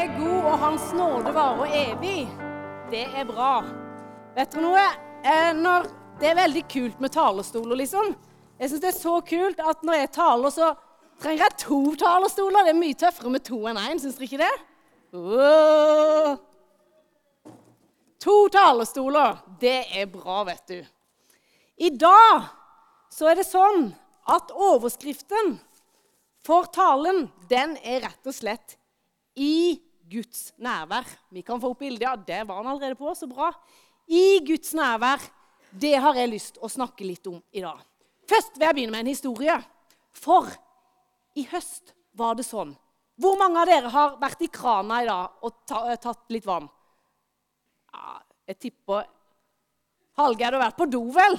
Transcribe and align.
er 0.00 0.12
god, 0.16 0.44
og 0.48 0.58
Hans 0.58 0.92
nåde 0.96 1.32
varer 1.34 1.72
evig. 1.76 2.20
Det 2.90 3.02
er 3.04 3.26
bra. 3.28 3.60
Vet 4.32 4.54
du 4.54 4.62
noe? 4.64 4.84
Eh, 5.20 5.50
når, 5.52 5.88
det 6.20 6.30
er 6.30 6.38
veldig 6.38 6.62
kult 6.72 7.02
med 7.04 7.12
talerstoler, 7.12 7.76
liksom. 7.76 8.14
Jeg 8.56 8.70
syns 8.70 8.80
det 8.80 8.88
er 8.94 8.96
så 8.96 9.18
kult 9.28 9.60
at 9.60 9.84
når 9.84 9.98
jeg 9.98 10.10
taler, 10.14 10.54
så 10.54 10.70
trenger 11.20 11.44
jeg 11.44 11.56
to 11.64 11.80
talerstoler. 12.00 12.64
Det 12.64 12.72
er 12.72 12.78
mye 12.78 12.96
tøffere 13.02 13.34
med 13.34 13.44
to 13.44 13.58
enn 13.68 13.80
én, 13.82 14.00
syns 14.00 14.16
dere 14.16 14.28
ikke 14.30 14.40
det? 14.40 14.54
Wow. 15.12 16.38
To 18.24 18.38
talerstoler, 18.56 19.36
det 19.60 19.82
er 20.00 20.08
bra, 20.08 20.38
vet 20.48 20.64
du. 20.72 20.80
I 21.80 21.92
dag 21.92 22.48
så 23.12 23.28
er 23.28 23.40
det 23.42 23.48
sånn 23.50 23.90
at 24.32 24.48
overskriften 24.56 25.58
for 26.46 26.72
talen, 26.72 27.26
den 27.52 27.76
er 27.84 28.06
rett 28.06 28.24
og 28.24 28.36
slett 28.36 28.78
'I 29.36 29.89
Guds 30.10 30.52
nærvær'. 30.58 31.16
Vi 31.30 31.42
kan 31.42 31.60
få 31.60 31.70
opp 31.70 31.78
bildet. 31.78 32.02
Ja, 32.02 32.16
det 32.16 32.46
var 32.48 32.56
han 32.56 32.66
allerede 32.66 32.98
på. 32.98 33.14
Så 33.14 33.28
bra. 33.30 33.52
I 34.06 34.40
Guds 34.46 34.74
nærvær. 34.74 35.20
Det 35.70 35.94
har 35.94 36.14
jeg 36.14 36.30
lyst 36.32 36.54
til 36.54 36.66
å 36.66 36.68
snakke 36.68 37.06
litt 37.06 37.26
om 37.30 37.42
i 37.52 37.62
dag. 37.62 37.78
Først 38.26 38.58
vil 38.58 38.66
jeg 38.66 38.74
begynne 38.74 38.94
med 38.96 39.06
en 39.06 39.14
historie. 39.14 39.56
For 40.10 40.50
i 41.38 41.46
høst 41.52 41.94
var 42.18 42.34
det 42.34 42.44
sånn 42.44 42.74
Hvor 43.20 43.36
mange 43.38 43.60
av 43.60 43.68
dere 43.68 43.90
har 43.92 44.16
vært 44.18 44.42
i 44.42 44.48
krana 44.48 45.02
i 45.02 45.06
dag 45.06 45.44
og 45.44 45.52
tatt 45.66 46.32
litt 46.32 46.46
vann? 46.48 46.66
Ja, 47.92 48.20
jeg 48.48 48.58
tipper 48.58 49.04
Hallgeir, 50.18 50.56
har 50.56 50.64
vært 50.64 50.76
på 50.76 50.88
do, 50.90 51.04
vel? 51.14 51.36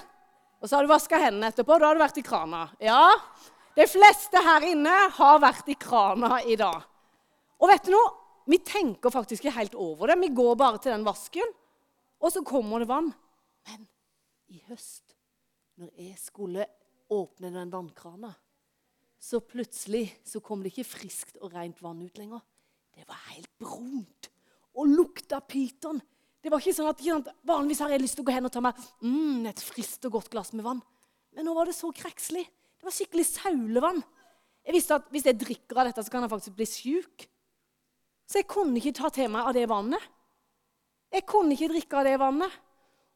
Og 0.62 0.70
så 0.70 0.78
har 0.78 0.86
du 0.86 0.90
vaska 0.90 1.18
hendene 1.20 1.50
etterpå. 1.52 1.76
Da 1.78 1.90
har 1.90 1.98
du 1.98 2.02
vært 2.02 2.18
i 2.22 2.24
krana. 2.26 2.64
Ja, 2.82 3.12
de 3.76 3.86
fleste 3.90 4.42
her 4.46 4.66
inne 4.72 4.94
har 5.18 5.42
vært 5.42 5.70
i 5.70 5.76
krana 5.78 6.40
i 6.46 6.56
dag. 6.58 6.82
Og 7.62 7.70
vet 7.70 7.86
du 7.86 7.92
noe? 7.94 8.21
Vi 8.50 8.58
tenker 8.66 9.14
faktisk 9.14 9.46
ikke 9.46 9.58
helt 9.58 9.76
over 9.78 10.12
det. 10.12 10.20
Vi 10.24 10.36
går 10.36 10.56
bare 10.60 10.80
til 10.82 10.94
den 10.94 11.06
vasken, 11.06 11.56
og 12.22 12.34
så 12.34 12.44
kommer 12.46 12.82
det 12.82 12.90
vann. 12.90 13.12
Men 13.70 13.86
i 14.50 14.62
høst, 14.68 15.16
når 15.78 15.92
jeg 15.98 16.18
skulle 16.22 16.66
åpne 17.12 17.52
den 17.54 17.74
vannkrana, 17.74 18.32
så 19.22 19.42
plutselig 19.46 20.08
så 20.26 20.42
kom 20.42 20.64
det 20.64 20.72
ikke 20.74 20.88
friskt 20.96 21.38
og 21.42 21.54
rent 21.54 21.82
vann 21.84 22.02
ut 22.02 22.18
lenger. 22.18 22.42
Det 22.96 23.06
var 23.08 23.20
helt 23.32 23.52
brunt 23.62 24.32
og 24.78 24.90
lukta 24.90 25.42
pyton. 25.46 26.02
Det 26.42 26.50
var 26.50 26.62
ikke 26.62 26.74
sånn 26.74 26.90
at 26.90 27.30
Vanligvis 27.46 27.84
har 27.84 27.94
jeg 27.94 28.02
lyst 28.02 28.18
til 28.18 28.26
å 28.26 28.30
gå 28.30 28.34
hen 28.34 28.48
og 28.48 28.54
ta 28.54 28.64
meg 28.64 28.78
mm, 29.04 29.46
et 29.52 29.62
friskt 29.62 30.08
og 30.10 30.18
godt 30.18 30.32
glass 30.34 30.56
med 30.56 30.66
vann. 30.66 30.82
Men 31.36 31.46
nå 31.48 31.54
var 31.56 31.70
det 31.70 31.78
så 31.78 31.92
krekslig. 31.96 32.44
Det 32.82 32.88
var 32.88 32.96
skikkelig 32.96 33.28
saulevann. 33.30 34.02
Jeg 34.66 34.76
visste 34.76 34.98
at 34.98 35.12
Hvis 35.14 35.28
jeg 35.30 35.38
drikker 35.38 35.78
av 35.78 35.90
dette, 35.90 36.04
så 36.04 36.14
kan 36.14 36.26
jeg 36.26 36.34
faktisk 36.34 36.58
bli 36.58 36.68
sjuk. 36.70 37.28
Så 38.32 38.40
jeg 38.40 38.48
kunne 38.48 38.80
ikke 38.80 38.96
ta 38.96 39.10
til 39.12 39.28
meg 39.32 39.50
av 39.50 39.56
det 39.58 39.66
vannet. 39.68 40.04
Jeg 41.12 41.26
kunne 41.28 41.52
ikke 41.52 41.68
drikke 41.74 41.98
av 42.00 42.08
det 42.08 42.20
vannet. 42.22 42.54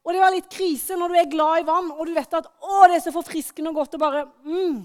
Og 0.05 0.11
det 0.13 0.21
var 0.21 0.33
litt 0.35 0.49
krise 0.51 0.97
når 0.99 1.13
du 1.13 1.15
er 1.17 1.31
glad 1.31 1.61
i 1.61 1.65
vann, 1.65 1.87
og 1.95 2.03
du 2.05 2.11
vet 2.13 2.35
at 2.37 2.49
å, 2.61 2.81
det 2.85 2.99
er 2.99 3.05
så 3.07 3.13
forfriskende 3.15 3.71
og 3.71 3.79
godt 3.79 3.95
og 3.97 4.03
bare 4.03 4.25
mm. 4.43 4.83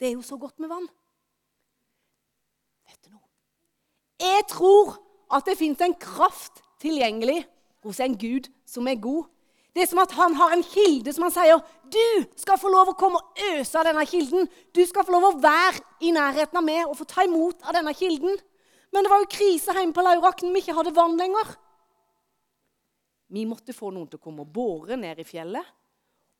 Det 0.00 0.08
er 0.08 0.14
jo 0.16 0.24
så 0.24 0.38
godt 0.40 0.56
med 0.64 0.72
vann. 0.72 0.86
Vet 2.88 3.04
du 3.04 3.12
noe? 3.12 3.26
Jeg 4.24 4.46
tror 4.48 4.96
at 5.36 5.44
det 5.46 5.58
fins 5.60 5.84
en 5.84 5.94
kraft 6.00 6.64
tilgjengelig 6.80 7.44
hos 7.84 8.00
en 8.00 8.16
Gud 8.18 8.48
som 8.66 8.88
er 8.88 8.96
god. 8.96 9.28
Det 9.74 9.84
er 9.84 9.90
som 9.90 10.02
at 10.02 10.14
han 10.18 10.34
har 10.34 10.54
en 10.54 10.64
kilde 10.66 11.12
som 11.14 11.26
han 11.26 11.34
sier 11.34 11.60
du 11.90 12.26
skal 12.38 12.58
få 12.58 12.70
lov 12.70 12.92
å 12.92 12.98
komme 12.98 13.18
og 13.18 13.40
øse 13.56 13.78
av 13.78 13.86
denne 13.88 14.04
kilden. 14.06 14.46
Du 14.74 14.82
skal 14.86 15.06
få 15.06 15.14
lov 15.14 15.26
å 15.26 15.38
være 15.42 15.80
i 16.06 16.12
nærheten 16.14 16.58
av 16.60 16.66
meg 16.66 16.84
og 16.86 16.94
få 17.00 17.06
ta 17.10 17.24
imot 17.26 17.64
av 17.66 17.74
denne 17.74 17.94
kilden. 17.98 18.38
Men 18.94 19.06
det 19.06 19.10
var 19.10 19.22
jo 19.22 19.30
krise 19.30 19.74
hjemme 19.74 19.94
på 19.94 20.04
Laurakten. 20.06 20.52
Vi 20.54 20.62
ikke 20.62 20.76
hadde 20.76 20.94
vann 20.94 21.18
lenger. 21.18 21.50
Vi 23.30 23.46
måtte 23.46 23.74
få 23.74 23.92
noen 23.94 24.08
til 24.10 24.18
å 24.18 24.24
komme 24.24 24.46
og 24.46 24.54
bore 24.54 24.98
ned 24.98 25.18
i 25.22 25.26
fjellet. 25.26 25.66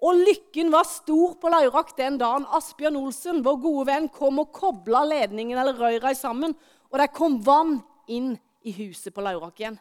Og 0.00 0.16
lykken 0.16 0.70
var 0.72 0.86
stor 0.88 1.36
på 1.38 1.50
Laurak 1.52 1.92
den 1.98 2.16
dagen 2.18 2.46
Asbjørn 2.56 2.96
Olsen, 3.02 3.42
vår 3.44 3.58
gode 3.60 3.86
venn, 3.90 4.08
kom 4.08 4.40
og 4.40 4.48
kobla 4.56 5.02
ledningen 5.04 5.58
eller 5.60 5.76
røra 5.76 6.14
sammen, 6.16 6.54
og 6.88 6.98
det 6.98 7.10
kom 7.12 7.36
vann 7.44 7.76
inn 8.08 8.32
i 8.64 8.72
huset 8.78 9.12
på 9.14 9.22
Laurak 9.24 9.60
igjen. 9.60 9.76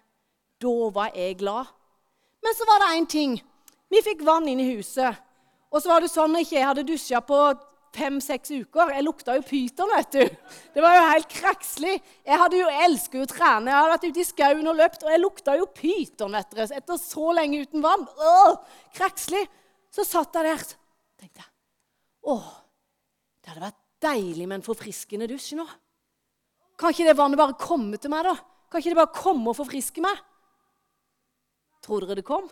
Da 0.59 0.73
var 0.93 1.15
jeg 1.15 1.39
glad. 1.39 1.71
Men 2.43 2.55
så 2.55 2.67
var 2.69 2.83
det 2.83 2.91
én 2.97 3.09
ting. 3.09 3.39
Vi 3.89 4.03
fikk 4.05 4.21
vann 4.27 4.47
inn 4.47 4.61
i 4.61 4.69
huset. 4.75 5.17
Og 5.69 5.81
så 5.81 5.91
var 5.91 6.01
det 6.01 6.11
sånn 6.11 6.33
at 6.33 6.41
jeg 6.43 6.49
ikke 6.49 6.69
hadde 6.69 6.87
dusja 6.87 7.21
på 7.25 7.39
fem-seks 7.95 8.51
uker. 8.53 8.93
Jeg 8.93 9.05
lukta 9.05 9.35
jo 9.37 9.43
pyton, 9.45 9.91
vet 9.95 10.15
du. 10.15 10.53
Det 10.75 10.83
var 10.83 10.97
jo 10.97 11.05
helt 11.09 11.29
krekslig. 11.33 11.95
Jeg 12.25 12.41
hadde 12.41 12.59
jo 12.59 12.69
elsket 12.85 13.23
å 13.25 13.29
trene. 13.29 13.71
Jeg 13.71 13.77
hadde 13.77 13.93
vært 13.95 14.07
ute 14.09 14.23
i 14.23 14.27
skauen 14.27 14.71
og 14.71 14.77
løpt, 14.77 15.05
og 15.05 15.13
jeg 15.13 15.23
lukta 15.23 15.57
jo 15.57 15.67
pyton 15.73 16.37
vet 16.37 16.55
dere. 16.55 16.69
etter 16.77 17.01
så 17.01 17.33
lenge 17.37 17.63
uten 17.65 17.85
vann. 17.85 18.05
Åh, 18.05 18.79
krekslig. 18.97 19.43
Så 19.93 20.05
satt 20.05 20.37
jeg 20.37 20.45
der 20.45 20.65
tenkte 21.19 21.41
jeg, 21.41 21.49
åh, 22.29 22.49
det 23.41 23.51
hadde 23.51 23.65
vært 23.65 23.79
deilig 24.05 24.45
med 24.45 24.59
en 24.59 24.65
forfriskende 24.65 25.27
dusj 25.29 25.55
nå. 25.57 25.65
Kan 26.79 26.93
ikke 26.93 27.09
det 27.09 27.17
vannet 27.17 27.41
bare 27.41 27.57
komme 27.59 27.97
til 27.99 28.13
meg, 28.13 28.29
da? 28.29 28.35
Kan 28.69 28.81
ikke 28.83 28.93
det 28.93 28.99
bare 29.01 29.17
komme 29.17 29.49
og 29.51 29.57
forfriske 29.57 30.03
meg? 30.05 30.21
Tror 31.89 32.05
dere 32.05 32.19
det 32.19 32.25
kom? 32.27 32.45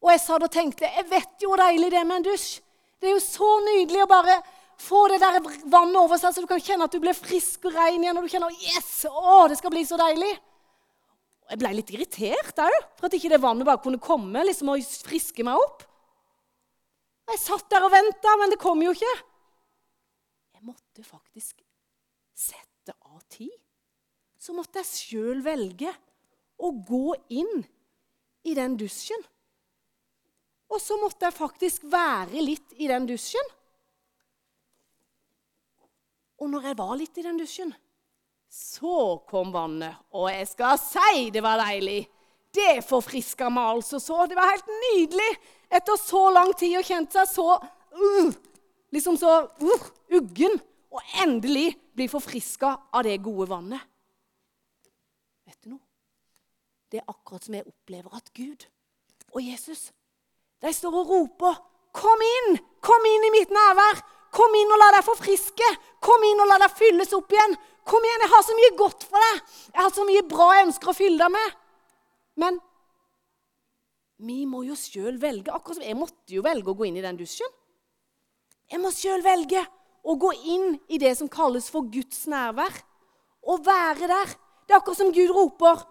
Og 0.00 0.08
jeg 0.10 0.22
satt 0.24 0.42
og 0.42 0.50
tenkte 0.50 0.88
jeg 0.88 1.06
vet 1.06 1.44
jo 1.44 1.52
hvor 1.52 1.60
deilig 1.62 1.92
det 1.92 2.00
er 2.00 2.08
med 2.08 2.18
en 2.18 2.32
dusj. 2.32 2.56
Det 2.98 3.06
er 3.06 3.14
jo 3.14 3.22
så 3.22 3.50
nydelig 3.62 4.02
å 4.02 4.08
bare 4.10 4.40
få 4.80 5.04
det 5.12 5.20
der 5.22 5.38
vannet 5.70 5.98
over 6.00 6.18
seg, 6.18 6.34
så 6.34 6.42
du 6.42 6.48
kan 6.50 6.62
kjenne 6.62 6.88
at 6.88 6.96
du 6.96 6.98
blir 7.02 7.14
frisk 7.14 7.68
og 7.68 7.76
ren 7.76 8.02
igjen. 8.02 8.18
Og 8.18 8.26
du 8.26 8.32
kjenner 8.32 8.56
yes, 8.64 9.04
å, 9.06 9.44
det 9.46 9.60
skal 9.60 9.72
bli 9.76 9.84
så 9.86 10.00
deilig. 10.00 10.32
Og 11.46 11.54
jeg 11.54 11.62
ble 11.62 11.72
litt 11.76 11.94
irritert 11.94 12.64
òg, 12.66 12.76
for 12.98 13.06
at 13.06 13.16
ikke 13.20 13.30
det 13.30 13.40
vannet 13.44 13.68
bare 13.68 13.82
kunne 13.84 14.02
komme 14.02 14.42
liksom, 14.48 14.74
og 14.74 14.90
friske 15.06 15.46
meg 15.46 15.62
opp. 15.62 15.86
Jeg 17.30 17.44
satt 17.44 17.70
der 17.70 17.86
og 17.86 17.94
venta, 17.94 18.34
men 18.42 18.50
det 18.50 18.58
kom 18.58 18.82
jo 18.82 18.90
ikke. 18.96 19.16
Jeg 20.58 20.66
måtte 20.66 21.06
faktisk 21.06 21.62
sette 22.34 22.98
av 23.06 23.22
tid. 23.30 23.54
Så 24.40 24.56
måtte 24.56 24.82
jeg 24.82 24.90
sjøl 24.90 25.44
velge 25.44 25.94
å 26.60 26.72
gå 26.86 27.14
inn 27.32 27.62
i 28.46 28.54
den 28.56 28.76
dusjen. 28.80 29.22
Og 30.70 30.78
så 30.82 30.96
måtte 31.00 31.26
jeg 31.26 31.36
faktisk 31.36 31.86
være 31.90 32.44
litt 32.44 32.76
i 32.78 32.88
den 32.90 33.08
dusjen. 33.08 33.54
Og 36.40 36.48
når 36.48 36.70
jeg 36.70 36.78
var 36.78 36.92
litt 36.96 37.18
i 37.20 37.24
den 37.26 37.40
dusjen, 37.40 37.72
så 38.50 39.20
kom 39.28 39.52
vannet. 39.54 39.98
Og 40.16 40.30
jeg 40.30 40.48
skal 40.50 40.78
si 40.80 41.28
det 41.34 41.42
var 41.44 41.60
deilig. 41.60 42.04
Det 42.50 42.80
forfriska 42.82 43.50
meg 43.52 43.76
altså 43.76 44.00
så. 44.02 44.24
Det 44.26 44.38
var 44.38 44.50
helt 44.50 44.70
nydelig 44.86 45.30
etter 45.70 46.00
så 46.00 46.22
lang 46.34 46.50
tid 46.58 46.78
og 46.80 46.86
kjente 46.86 47.20
seg 47.20 47.34
så 47.34 47.50
uh, 47.60 48.32
Liksom 48.90 49.14
så 49.20 49.36
uh, 49.46 49.84
uggen. 50.18 50.56
Og 50.90 51.12
endelig 51.22 51.76
bli 51.94 52.08
forfriska 52.10 52.72
av 52.90 53.04
det 53.06 53.20
gode 53.22 53.46
vannet. 53.52 53.84
Det 56.90 57.00
er 57.00 57.10
akkurat 57.10 57.44
som 57.46 57.54
jeg 57.54 57.66
opplever 57.68 58.14
at 58.16 58.30
Gud 58.34 58.66
og 59.30 59.42
Jesus 59.44 59.90
de 60.60 60.72
står 60.74 60.94
og 61.00 61.08
roper 61.08 61.54
'Kom 61.92 62.22
inn! 62.22 62.58
Kom 62.80 63.06
inn 63.06 63.24
i 63.26 63.34
mitt 63.34 63.50
nærvær! 63.50 64.02
Kom 64.30 64.54
inn 64.54 64.70
og 64.70 64.78
la 64.78 64.90
deg 64.94 65.04
forfriske! 65.04 65.68
Kom 66.00 66.22
inn 66.22 66.42
og 66.42 66.46
la 66.46 66.58
deg 66.62 66.76
fylles 66.78 67.14
opp 67.16 67.32
igjen! 67.32 67.56
Kom 67.84 68.04
igjen, 68.04 68.22
jeg 68.22 68.30
har 68.30 68.42
så 68.46 68.54
mye 68.54 68.76
godt 68.78 69.06
for 69.10 69.18
deg! 69.18 69.40
Jeg 69.74 69.82
har 69.82 69.94
så 69.96 70.04
mye 70.06 70.22
bra 70.22 70.50
jeg 70.54 70.66
ønsker 70.68 70.92
å 70.92 70.94
fylle 70.94 71.18
deg 71.18 71.32
med!' 71.34 71.56
Men 72.36 72.60
vi 74.20 74.44
må 74.46 74.62
jo 74.68 74.76
sjøl 74.76 75.16
velge. 75.20 75.50
Akkurat 75.50 75.80
som 75.80 75.86
jeg 75.86 75.96
måtte 75.96 76.34
jo 76.34 76.44
velge 76.44 76.70
å 76.70 76.76
gå 76.76 76.86
inn 76.86 76.98
i 77.00 77.04
den 77.04 77.18
dusjen. 77.18 77.48
Jeg 78.70 78.80
må 78.82 78.92
sjøl 78.94 79.24
velge 79.24 79.62
å 80.04 80.16
gå 80.20 80.30
inn 80.52 80.76
i 80.92 81.00
det 81.00 81.14
som 81.18 81.30
kalles 81.32 81.70
for 81.72 81.88
Guds 81.90 82.26
nærvær. 82.30 82.74
Å 83.40 83.56
være 83.64 84.10
der. 84.10 84.34
Det 84.68 84.76
er 84.76 84.78
akkurat 84.78 85.00
som 85.00 85.14
Gud 85.16 85.32
roper. 85.34 85.82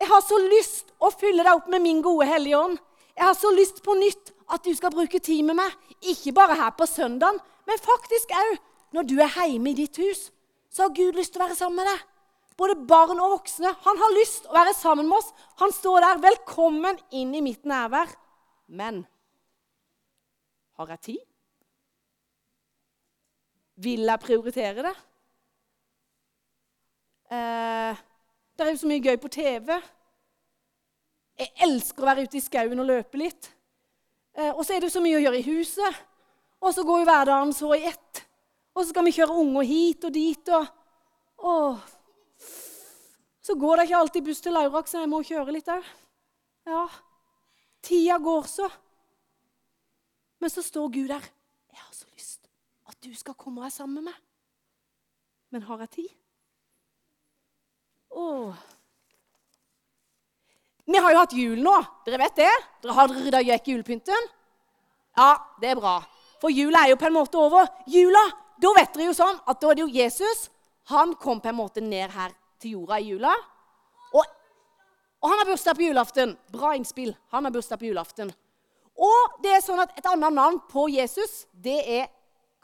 Jeg 0.00 0.10
har 0.10 0.22
så 0.26 0.38
lyst 0.42 0.92
å 0.98 1.10
fylle 1.14 1.44
deg 1.46 1.54
opp 1.54 1.68
med 1.72 1.82
min 1.84 2.02
gode 2.04 2.26
Hellige 2.28 2.58
Ånd. 2.58 2.78
Jeg 3.14 3.24
har 3.28 3.36
så 3.38 3.50
lyst 3.54 3.82
på 3.84 3.94
nytt 3.98 4.32
at 4.52 4.64
du 4.66 4.72
skal 4.76 4.92
bruke 4.92 5.20
tid 5.22 5.44
med 5.46 5.58
meg. 5.60 5.74
Ikke 6.02 6.34
bare 6.36 6.56
her 6.58 6.74
på 6.76 6.86
søndagen, 6.90 7.38
men 7.68 7.80
faktisk 7.82 8.34
òg 8.34 8.56
når 8.94 9.06
du 9.10 9.14
er 9.22 9.30
hjemme 9.38 9.72
i 9.72 9.78
ditt 9.78 9.98
hus. 10.02 10.28
Så 10.70 10.86
har 10.86 10.96
Gud 10.96 11.16
lyst 11.18 11.34
til 11.34 11.42
å 11.42 11.46
være 11.46 11.58
sammen 11.58 11.80
med 11.80 11.88
deg. 11.88 12.02
Både 12.58 12.76
barn 12.86 13.18
og 13.22 13.38
voksne. 13.38 13.70
Han 13.86 13.98
har 13.98 14.14
lyst 14.14 14.46
å 14.46 14.54
være 14.54 14.74
sammen 14.78 15.08
med 15.10 15.18
oss. 15.18 15.32
Han 15.62 15.72
står 15.74 16.00
der. 16.06 16.20
'Velkommen 16.22 16.98
inn 17.10 17.34
i 17.34 17.42
mitt 17.42 17.64
nærvær.' 17.64 18.14
Men 18.66 19.06
har 20.78 20.86
jeg 20.94 21.00
tid? 21.00 21.22
Vil 23.76 24.06
jeg 24.06 24.20
prioritere 24.20 24.86
det? 24.86 24.94
Eh, 27.34 28.02
det 28.64 28.72
er 28.72 28.76
jo 28.78 28.82
så 28.82 28.88
mye 28.88 29.04
gøy 29.04 29.18
på 29.20 29.30
TV. 29.32 29.74
Jeg 31.38 31.50
elsker 31.66 32.04
å 32.04 32.08
være 32.08 32.24
ute 32.24 32.38
i 32.38 32.44
skauen 32.44 32.80
og 32.80 32.88
løpe 32.88 33.18
litt. 33.20 33.50
Eh, 34.34 34.50
og 34.50 34.62
så 34.64 34.76
er 34.76 34.84
det 34.84 34.92
så 34.94 35.02
mye 35.04 35.18
å 35.18 35.24
gjøre 35.24 35.40
i 35.40 35.46
huset. 35.48 35.98
Og 36.64 36.72
så 36.72 36.84
går 36.86 37.02
jo 37.02 37.08
hverdagen 37.10 37.52
så 37.52 37.74
i 37.76 37.84
ett. 37.90 38.22
Og 38.74 38.82
så 38.82 38.88
skal 38.90 39.04
vi 39.06 39.12
kjøre 39.18 39.36
unger 39.42 39.68
hit 39.68 40.06
og 40.08 40.14
dit. 40.14 40.48
Og 40.48 41.44
Åh. 41.44 41.78
Så 43.44 43.54
går 43.60 43.76
det 43.76 43.84
ikke 43.84 44.00
alltid 44.00 44.24
buss 44.24 44.40
til 44.40 44.54
Laurak, 44.56 44.88
så 44.88 45.02
jeg 45.02 45.10
må 45.12 45.20
kjøre 45.20 45.52
litt 45.52 45.68
òg. 45.68 45.84
Ja. 46.64 46.86
Tida 47.84 48.16
går 48.16 48.46
så. 48.48 48.70
Men 50.40 50.52
så 50.52 50.64
står 50.64 50.88
Gud 50.94 51.10
der. 51.12 51.26
Jeg 51.74 51.82
har 51.82 51.92
så 51.92 52.08
lyst 52.16 52.48
at 52.88 52.96
du 53.04 53.12
skal 53.12 53.36
komme 53.36 53.60
og 53.60 53.66
være 53.66 53.76
sammen 53.76 54.00
med 54.00 54.08
meg. 54.08 54.22
Men 55.52 55.68
har 55.68 55.84
jeg 55.84 55.96
tid? 55.98 56.14
Åh. 58.14 58.54
Vi 60.84 60.98
har 61.00 61.12
jo 61.12 61.20
hatt 61.22 61.32
jul 61.36 61.62
nå. 61.64 61.74
Dere 62.06 62.20
vet 62.20 62.36
det? 62.42 62.52
Dere 62.82 62.96
Har 62.96 63.08
dere 63.08 63.24
rydda 63.24 63.40
vekk 63.48 63.70
julepynten? 63.72 64.28
Ja, 65.16 65.30
det 65.60 65.72
er 65.72 65.80
bra. 65.80 65.96
For 66.42 66.52
jula 66.52 66.84
er 66.84 66.92
jo 66.92 67.00
på 67.00 67.08
en 67.08 67.16
måte 67.16 67.40
over. 67.40 67.70
Jula, 67.90 68.22
da 68.60 68.72
vet 68.76 68.94
dere 68.94 69.08
jo 69.08 69.16
sånn 69.16 69.40
at 69.48 69.60
da 69.60 69.70
er 69.70 69.78
det 69.78 69.84
jo 69.86 69.94
Jesus. 69.94 70.48
Han 70.92 71.14
kom 71.16 71.40
på 71.40 71.50
en 71.50 71.58
måte 71.58 71.82
ned 71.82 72.12
her 72.12 72.34
til 72.60 72.76
jorda 72.76 73.00
i 73.00 73.10
jula. 73.14 73.32
Og, 74.12 74.24
og 75.24 75.30
han 75.32 75.40
har 75.40 75.48
bursdag 75.48 75.78
på 75.78 75.86
julaften. 75.88 76.34
Bra 76.52 76.74
innspill. 76.76 77.14
Han 77.32 77.48
har 77.48 77.54
bursdag 77.54 77.80
på 77.80 77.88
julaften. 77.88 78.34
Og 78.94 79.38
det 79.42 79.56
er 79.56 79.64
sånn 79.64 79.82
at 79.82 79.96
et 79.98 80.06
annet 80.06 80.36
navn 80.36 80.60
på 80.70 80.86
Jesus, 80.92 81.46
det 81.50 81.80
er 81.82 82.10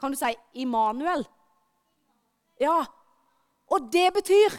kan 0.01 0.13
du 0.13 0.17
si 0.17 0.31
Immanuel. 0.63 1.25
Ja. 2.61 2.79
Og 3.69 3.89
det 3.93 4.07
betyr 4.15 4.55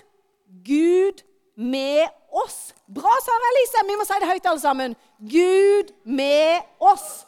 Gud 0.65 1.23
med 1.57 2.09
oss. 2.33 2.75
Bra, 2.87 3.13
Sara 3.25 3.51
Elise. 3.53 3.85
Vi 3.89 3.97
må 3.97 4.07
si 4.07 4.19
det 4.21 4.29
høyt, 4.29 4.47
alle 4.47 4.61
sammen. 4.61 4.97
Gud 5.19 5.93
med 6.05 6.69
oss. 6.81 7.25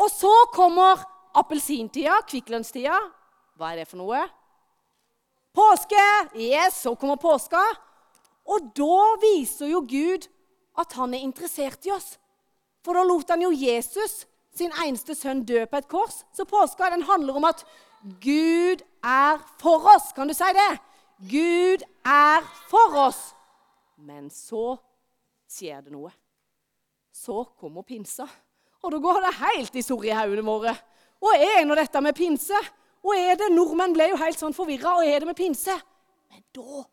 Og 0.00 0.10
så 0.10 0.32
kommer 0.54 1.04
appelsintida, 1.36 2.20
kvikklønnstida. 2.28 2.96
Hva 3.58 3.72
er 3.72 3.82
det 3.82 3.88
for 3.90 4.00
noe? 4.00 4.24
Påske. 5.54 6.04
Yes, 6.34 6.80
så 6.82 6.94
kommer 6.98 7.20
påska. 7.20 7.62
Og 8.44 8.70
da 8.76 9.00
viser 9.22 9.70
jo 9.70 9.84
Gud 9.86 10.26
at 10.78 10.96
han 10.98 11.14
er 11.14 11.24
interessert 11.24 11.86
i 11.86 11.92
oss. 11.94 12.16
For 12.84 12.96
da 12.96 13.04
lot 13.06 13.30
han 13.32 13.44
jo 13.44 13.52
Jesus, 13.54 14.24
sin 14.54 14.74
eneste 14.84 15.14
sønn, 15.16 15.44
dø 15.46 15.62
på 15.66 15.78
et 15.78 15.88
kors. 15.90 16.22
Så 16.34 16.46
påska 16.48 16.90
den 16.92 17.06
handler 17.08 17.38
om 17.38 17.46
at 17.48 17.62
Gud 18.20 18.82
er 19.04 19.38
for 19.62 19.86
oss. 19.94 20.10
Kan 20.16 20.28
du 20.28 20.34
si 20.36 20.50
det? 20.56 20.72
Gud 21.30 21.84
er 22.04 22.44
for 22.68 22.98
oss. 23.06 23.32
Men 23.96 24.28
så 24.30 24.74
skjer 25.48 25.84
det 25.84 25.94
noe. 25.94 26.10
Så 27.14 27.44
kommer 27.60 27.86
pinsa. 27.86 28.26
Og 28.84 28.92
da 28.92 29.00
går 29.00 29.20
det 29.24 29.36
helt 29.38 29.76
i 29.78 29.84
surr 29.84 30.04
i 30.04 30.12
haugene 30.12 30.44
våre. 30.44 30.74
Og 31.24 31.32
er 31.38 31.64
nå 31.64 31.76
dette 31.78 32.02
med 32.04 32.16
pinse? 32.18 32.58
Og 33.04 33.16
er 33.16 33.38
det 33.40 33.52
Nordmenn 33.52 33.94
ble 33.96 34.10
jo 34.10 34.20
helt 34.20 34.40
sånn 34.40 34.56
forvirra. 34.56 34.98
Og 34.98 35.08
er 35.08 35.22
det 35.22 35.30
med 35.30 35.38
pinse? 35.38 35.76
Men 36.32 36.44
da 36.56 36.84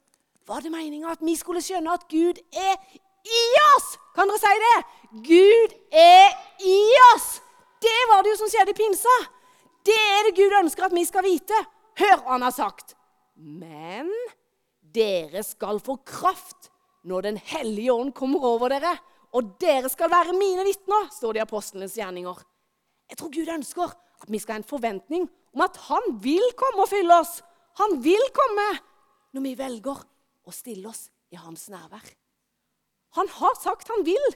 var 0.48 0.64
det 0.64 0.72
meninga 0.72 1.12
at 1.12 1.26
vi 1.26 1.36
skulle 1.40 1.64
skjønne 1.64 1.92
at 1.96 2.08
Gud 2.12 2.40
er 2.52 2.78
i 3.28 3.44
oss! 3.76 3.94
Kan 4.16 4.32
dere 4.32 4.42
si 4.42 4.64
det? 4.64 4.78
Gud 5.28 5.76
er 5.92 6.32
i 6.68 6.80
oss! 7.12 7.30
Det 7.82 8.00
var 8.12 8.24
det 8.24 8.34
jo 8.34 8.40
som 8.44 8.50
skjedde 8.52 8.74
i 8.76 8.78
pinsa. 8.78 9.20
Det 9.86 9.98
er 9.98 10.28
det 10.28 10.38
Gud 10.38 10.56
ønsker 10.62 10.88
at 10.88 10.96
vi 10.96 11.06
skal 11.08 11.26
vite. 11.26 11.58
Hør 12.00 12.20
hva 12.22 12.36
han 12.36 12.46
har 12.46 12.56
sagt. 12.56 12.96
Men 13.42 14.12
dere 14.82 15.42
skal 15.46 15.82
få 15.82 15.98
kraft 16.06 16.70
når 17.08 17.26
Den 17.26 17.38
hellige 17.42 17.94
ånd 17.94 18.14
kommer 18.14 18.44
over 18.46 18.70
dere. 18.70 18.94
Og 19.34 19.56
dere 19.62 19.90
skal 19.90 20.12
være 20.12 20.36
mine 20.36 20.66
vitner, 20.68 21.08
står 21.16 21.34
det 21.34 21.42
i 21.42 21.46
apostlenes 21.46 21.96
gjerninger. 21.98 22.42
Jeg 23.10 23.18
tror 23.18 23.32
Gud 23.34 23.50
ønsker 23.50 23.94
at 24.22 24.30
vi 24.30 24.40
skal 24.40 24.58
ha 24.58 24.62
en 24.62 24.68
forventning 24.68 25.26
om 25.56 25.64
at 25.66 25.80
han 25.88 26.14
vil 26.24 26.44
komme 26.60 26.84
og 26.84 26.92
fylle 26.92 27.16
oss. 27.24 27.40
Han 27.80 27.98
vil 28.04 28.22
komme 28.36 28.68
når 29.34 29.46
vi 29.48 29.56
velger 29.58 30.04
å 30.46 30.54
stille 30.54 30.92
oss 30.92 31.08
i 31.32 31.40
hans 31.40 31.70
nærvær. 31.72 32.06
Han 33.18 33.28
har 33.40 33.58
sagt 33.60 33.92
han 33.92 34.06
vil. 34.08 34.28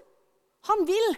Han 0.72 0.88
vil. 0.88 1.16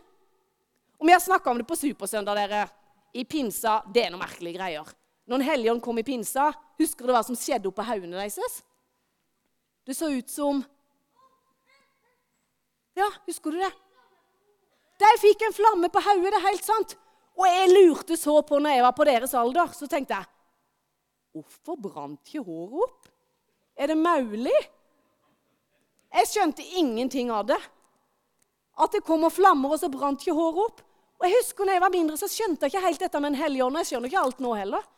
Og 0.97 1.05
Vi 1.07 1.13
har 1.13 1.21
snakka 1.21 1.51
om 1.51 1.61
det 1.61 1.67
på 1.69 1.77
Supersøndag, 1.77 2.35
dere. 2.35 2.67
I 3.13 3.23
pinsa. 3.23 3.79
Det 3.93 4.03
er 4.03 4.11
noen 4.11 4.25
merkelige 4.25 4.57
greier. 4.57 4.89
Når 5.27 5.37
Den 5.37 5.47
hellige 5.47 5.79
kom 5.83 5.99
i 5.99 6.05
pinsa, 6.07 6.51
husker 6.79 7.07
du 7.07 7.11
hva 7.11 7.23
som 7.25 7.35
skjedde 7.35 7.67
oppå 7.67 7.83
haugene 7.83 8.15
deres? 8.15 8.61
Det 9.87 9.95
så 9.95 10.09
ut 10.11 10.31
som 10.31 10.63
ja, 12.97 13.07
husker 13.27 13.53
du 13.53 13.59
det? 13.61 13.73
De 14.97 15.09
fikk 15.21 15.43
en 15.45 15.53
flamme 15.53 15.89
på 15.93 16.01
hodet, 16.01 16.31
det 16.31 16.39
er 16.39 16.47
helt 16.47 16.65
sant. 16.65 16.95
Og 17.37 17.45
jeg 17.45 17.69
lurte 17.69 18.17
så 18.17 18.39
på 18.41 18.57
når 18.57 18.73
jeg 18.73 18.85
var 18.87 18.95
på 18.97 19.05
deres 19.05 19.35
alder, 19.37 19.69
så 19.77 19.89
tenkte 19.89 20.17
jeg 20.17 20.33
Hvorfor 21.37 21.77
brant 21.77 22.31
ikke 22.31 22.41
håret 22.41 22.87
opp? 22.87 23.09
Er 23.77 23.91
det 23.91 23.97
mulig? 23.99 24.55
Jeg 26.17 26.29
skjønte 26.31 26.65
ingenting 26.79 27.29
av 27.29 27.45
det. 27.51 27.59
At 28.81 28.95
det 28.95 29.03
kommer 29.05 29.29
flammer, 29.29 29.75
og 29.75 29.77
så 29.77 29.91
brant 29.93 30.23
ikke 30.23 30.33
håret 30.33 30.63
opp. 30.63 30.81
Og 31.19 31.27
jeg 31.27 31.37
husker 31.43 31.67
når 31.67 31.77
jeg 31.77 31.83
var 31.83 31.93
mindre, 31.93 32.17
så 32.17 32.29
skjønte 32.31 32.65
jeg 32.65 32.73
ikke 32.73 32.85
helt 32.87 33.03
dette 33.05 33.21
med 33.21 33.35
en 33.35 33.41
hellig 33.43 33.61
ånd. 33.67 33.77
Jeg 33.83 33.91
skjønner 33.91 34.09
ikke 34.09 34.23
alt 34.23 34.41
nå 34.41 34.55
heller. 34.57 34.89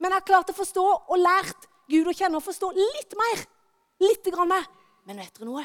Men 0.00 0.12
jeg 0.12 0.20
har 0.20 0.28
klart 0.28 0.50
å 0.52 0.56
forstå 0.56 0.84
og 0.84 1.20
lært 1.20 1.68
Gud 1.90 2.08
å 2.08 2.16
kjenne 2.16 2.40
og 2.40 2.44
forstå 2.44 2.70
litt 2.76 3.16
mer. 3.18 3.44
Litt 4.02 4.28
grann 4.34 4.50
mer. 4.50 4.66
Men 5.08 5.20
vet 5.22 5.34
dere 5.36 5.48
noe? 5.48 5.64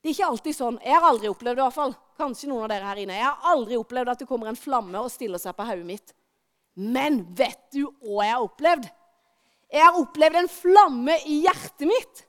Det 0.00 0.10
er 0.10 0.14
ikke 0.14 0.30
alltid 0.32 0.56
sånn. 0.56 0.78
Jeg 0.84 0.96
har 0.96 1.06
aldri 1.10 1.28
opplevd 1.28 1.58
det. 1.58 1.64
i 1.64 1.66
hvert 1.66 1.76
fall. 1.76 1.94
Kanskje 2.20 2.48
noen 2.48 2.64
av 2.64 2.72
dere 2.72 2.88
her 2.88 3.02
inne. 3.02 3.18
Jeg 3.18 3.26
har 3.26 3.52
aldri 3.52 3.76
opplevd 3.80 4.12
at 4.12 4.22
det 4.22 4.28
kommer 4.28 4.48
en 4.48 4.58
flamme 4.58 5.02
og 5.02 5.12
stiller 5.12 5.40
seg 5.40 5.56
på 5.56 5.66
hodet 5.68 5.88
mitt. 5.88 6.14
Men 6.80 7.20
vet 7.36 7.60
du 7.74 7.82
hva 8.06 8.24
jeg 8.24 8.36
har 8.36 8.46
opplevd? 8.46 8.88
Jeg 9.70 9.84
har 9.86 9.98
opplevd 10.00 10.40
en 10.40 10.50
flamme 10.50 11.16
i 11.28 11.42
hjertet 11.44 11.86
mitt. 11.88 12.24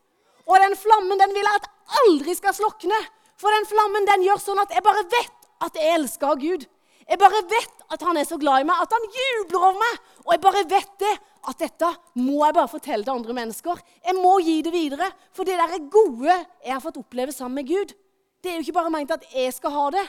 Og 0.48 0.57
den 0.60 0.75
flammen 0.80 1.22
den 1.22 1.36
vil 1.36 1.48
jeg 1.48 1.62
at 1.62 1.69
aldri 2.01 2.36
skal 2.38 2.56
slokne. 2.57 2.98
For 3.39 3.54
den 3.56 3.68
flammen 3.69 4.07
den 4.10 4.25
gjør 4.28 4.42
sånn 4.42 4.62
at 4.62 4.74
jeg 4.75 4.86
bare 4.86 5.06
vet 5.12 5.50
at 5.62 5.78
jeg 5.78 5.95
elsker 5.95 6.42
Gud. 6.42 6.68
Jeg 7.07 7.19
bare 7.22 7.42
vet 7.51 7.81
at 7.91 8.03
han 8.07 8.17
er 8.17 8.27
så 8.27 8.38
glad 8.39 8.63
i 8.63 8.67
meg, 8.67 8.79
at 8.79 8.93
han 8.95 9.07
jubler 9.15 9.65
over 9.67 9.79
meg. 9.81 9.97
Og 10.23 10.33
jeg 10.35 10.43
bare 10.45 10.63
vet 10.71 10.93
det, 11.01 11.11
at 11.51 11.63
dette 11.63 11.89
må 12.21 12.39
jeg 12.45 12.55
bare 12.55 12.71
fortelle 12.71 13.05
til 13.05 13.13
andre 13.13 13.35
mennesker. 13.35 13.81
Jeg 14.05 14.17
må 14.17 14.38
gi 14.45 14.59
det 14.65 14.73
videre. 14.73 15.09
For 15.35 15.47
det 15.47 15.57
der 15.59 15.75
er 15.75 15.89
gode 15.91 16.31
jeg 16.31 16.71
har 16.71 16.83
fått 16.83 16.99
oppleve 17.01 17.35
sammen 17.35 17.59
med 17.61 17.71
Gud, 17.71 17.95
det 18.41 18.51
er 18.51 18.57
jo 18.57 18.65
ikke 18.65 18.77
bare 18.79 18.93
meint 18.93 19.11
at 19.13 19.25
jeg 19.35 19.53
skal 19.53 19.73
ha 19.75 19.85
det. 19.93 20.05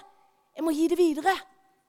Jeg 0.56 0.64
må 0.64 0.72
gi 0.76 0.86
det 0.88 0.98
videre. 1.00 1.34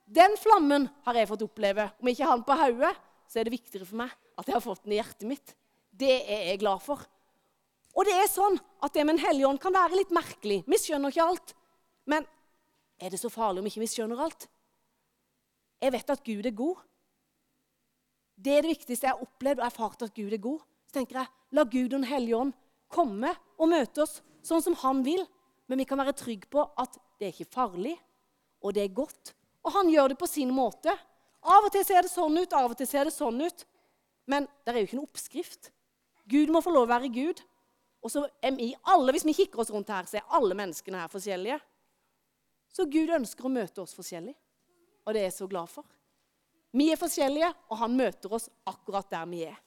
Den 0.04 0.36
flammen 0.40 0.90
har 1.06 1.18
jeg 1.20 1.30
fått 1.30 1.46
oppleve. 1.46 1.88
Om 2.00 2.10
jeg 2.10 2.18
ikke 2.18 2.30
har 2.30 2.40
den 2.40 2.48
på 2.48 2.60
hodet, 2.60 2.94
så 3.30 3.40
er 3.40 3.48
det 3.48 3.56
viktigere 3.56 3.88
for 3.88 4.02
meg 4.04 4.12
at 4.40 4.50
jeg 4.50 4.58
har 4.58 4.64
fått 4.64 4.84
den 4.84 4.96
i 4.96 5.00
hjertet 5.00 5.28
mitt. 5.30 5.54
Det 5.94 6.14
er 6.22 6.48
jeg 6.52 6.62
glad 6.64 6.82
for. 6.84 7.04
Og 7.94 8.08
det 8.08 8.16
er 8.18 8.30
sånn 8.32 8.58
at 8.84 8.96
det 8.96 9.06
med 9.06 9.16
en 9.18 9.26
hellig 9.28 9.46
ånd 9.48 9.62
kan 9.62 9.76
være 9.76 10.00
litt 10.00 10.14
merkelig. 10.16 10.64
Vi 10.66 10.80
skjønner 10.82 11.14
ikke 11.14 11.28
alt. 11.28 11.54
Men 12.10 12.26
er 13.00 13.14
det 13.14 13.22
så 13.22 13.32
farlig 13.32 13.62
om 13.62 13.70
ikke 13.70 13.84
vi 13.84 13.92
skjønner 13.92 14.24
alt? 14.26 14.48
Jeg 15.84 15.92
vet 15.92 16.12
at 16.14 16.24
Gud 16.24 16.46
er 16.48 16.56
god. 16.56 16.80
Det 18.40 18.54
er 18.56 18.64
det 18.64 18.72
viktigste 18.78 19.08
jeg 19.08 19.16
har 19.16 19.24
opplevd 19.24 19.60
og 19.60 19.68
erfart 19.68 20.06
at 20.06 20.14
Gud 20.16 20.32
er 20.32 20.42
god. 20.42 20.62
Så 20.88 20.98
tenker 20.98 21.20
jeg, 21.20 21.32
La 21.52 21.66
Gud 21.68 21.90
og 21.90 21.96
Den 21.98 22.08
hellige 22.08 22.40
ånd 22.40 22.54
komme 22.94 23.34
og 23.58 23.72
møte 23.72 24.06
oss 24.06 24.22
sånn 24.46 24.64
som 24.64 24.78
han 24.84 25.02
vil. 25.04 25.24
Men 25.68 25.82
vi 25.82 25.88
kan 25.88 26.00
være 26.00 26.16
trygge 26.16 26.48
på 26.52 26.64
at 26.80 26.96
det 27.20 27.28
er 27.28 27.34
ikke 27.36 27.56
farlig, 27.56 27.96
og 28.64 28.76
det 28.76 28.84
er 28.84 28.96
godt. 28.96 29.34
Og 29.64 29.76
han 29.76 29.92
gjør 29.92 30.14
det 30.14 30.20
på 30.20 30.28
sin 30.28 30.52
måte. 30.56 30.92
Av 31.44 31.68
og 31.68 31.72
til 31.74 31.84
ser 31.88 32.06
det 32.06 32.12
sånn 32.12 32.38
ut, 32.40 32.56
av 32.56 32.72
og 32.72 32.80
til 32.80 32.88
ser 32.88 33.08
det 33.08 33.16
sånn 33.16 33.42
ut. 33.44 33.66
Men 34.28 34.48
det 34.64 34.72
er 34.72 34.80
jo 34.80 34.88
ikke 34.88 35.00
noen 35.00 35.10
oppskrift. 35.10 35.72
Gud 36.32 36.52
må 36.52 36.62
få 36.64 36.72
lov 36.72 36.88
å 36.88 36.94
være 36.94 37.12
Gud. 37.12 37.44
Og 38.04 38.12
så 38.12 38.24
er 38.44 38.56
vi 38.56 38.72
alle, 38.92 39.12
Hvis 39.12 39.28
vi 39.28 39.36
kikker 39.36 39.60
oss 39.64 39.72
rundt 39.72 39.92
her, 39.92 40.08
så 40.08 40.20
er 40.20 40.32
alle 40.36 40.56
menneskene 40.56 41.00
her 41.00 41.12
forskjellige. 41.12 41.60
Så 42.72 42.88
Gud 42.88 43.12
ønsker 43.16 43.48
å 43.48 43.52
møte 43.52 43.84
oss 43.84 43.96
forskjellig 43.96 44.36
og 45.06 45.14
det 45.14 45.22
er 45.22 45.30
jeg 45.30 45.38
så 45.38 45.48
glad 45.48 45.68
for. 45.68 45.86
Vi 46.74 46.90
er 46.90 46.98
forskjellige, 46.98 47.52
og 47.70 47.78
han 47.78 47.98
møter 47.98 48.34
oss 48.34 48.50
akkurat 48.66 49.10
der 49.12 49.26
vi 49.30 49.44
er. 49.46 49.60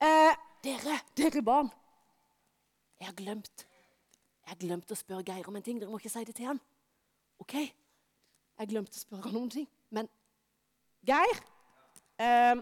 Eh, 0.00 0.34
dere, 0.64 0.96
dere 1.16 1.42
barn. 1.44 1.68
Jeg 3.00 3.06
har 3.06 3.14
glemt 3.14 3.66
Jeg 4.40 4.56
har 4.56 4.60
glemt 4.66 4.90
å 4.90 4.96
spørre 4.98 5.22
Geir 5.22 5.46
om 5.46 5.56
en 5.56 5.62
ting. 5.62 5.78
Dere 5.78 5.92
må 5.92 6.00
ikke 6.00 6.10
si 6.10 6.24
det 6.26 6.34
til 6.34 6.48
han. 6.48 6.58
OK? 7.38 7.54
Jeg 7.54 8.68
glemte 8.72 8.98
å 8.98 9.02
spørre 9.04 9.28
han 9.28 9.36
om 9.44 9.50
ting. 9.52 9.68
Men 9.94 10.08
Geir 11.06 11.38
eh, 12.18 12.56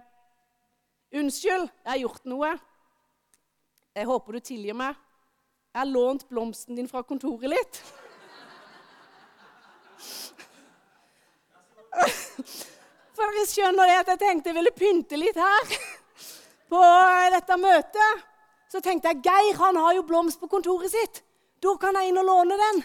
Unnskyld, 1.16 1.70
jeg 1.70 1.88
har 1.88 2.02
gjort 2.02 2.28
noe. 2.28 2.50
Jeg 3.96 4.10
håper 4.10 4.36
du 4.36 4.40
tilgir 4.50 4.76
meg. 4.76 4.98
Jeg 5.72 5.80
har 5.80 5.88
lånt 5.88 6.26
blomsten 6.28 6.76
din 6.76 6.90
fra 6.90 7.00
kontoret 7.06 7.48
litt. 7.54 7.80
For 12.38 13.34
dere 13.34 13.46
skjønner 13.50 13.90
det 13.90 13.96
at 14.02 14.12
jeg 14.12 14.22
tenkte 14.22 14.52
jeg 14.52 14.58
ville 14.58 14.74
pynte 14.76 15.18
litt 15.18 15.38
her 15.38 15.72
på 16.70 16.82
dette 17.34 17.58
møtet. 17.60 18.24
Så 18.68 18.82
tenkte 18.84 19.12
jeg 19.12 19.24
Geir 19.24 19.58
han 19.62 19.78
har 19.80 19.96
jo 19.96 20.06
blomst 20.06 20.40
på 20.40 20.50
kontoret 20.50 20.92
sitt. 20.92 21.22
Da 21.64 21.74
kan 21.80 21.96
jeg 21.98 22.10
inn 22.10 22.20
og 22.20 22.28
låne 22.28 22.58
den. 22.60 22.82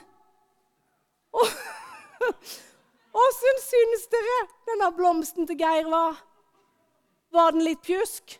Åssen 3.24 3.60
syns 3.62 4.08
dere 4.10 4.38
denne 4.70 4.90
blomsten 4.98 5.50
til 5.50 5.60
Geir 5.60 5.90
var? 5.92 6.18
Var 7.34 7.54
den 7.54 7.66
litt 7.66 7.82
pjusk? 7.86 8.40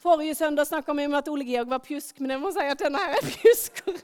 Forrige 0.00 0.34
søndag 0.34 0.64
snakka 0.64 0.92
vi 0.96 1.04
om 1.06 1.14
at 1.14 1.28
Ole 1.28 1.44
Georg 1.44 1.68
var 1.68 1.82
pjusk, 1.84 2.20
men 2.20 2.30
jeg 2.32 2.40
må 2.40 2.50
si 2.56 2.64
at 2.64 2.80
denne 2.80 3.00
her 3.02 3.18
er 3.18 3.26
pjuskere. 3.34 4.00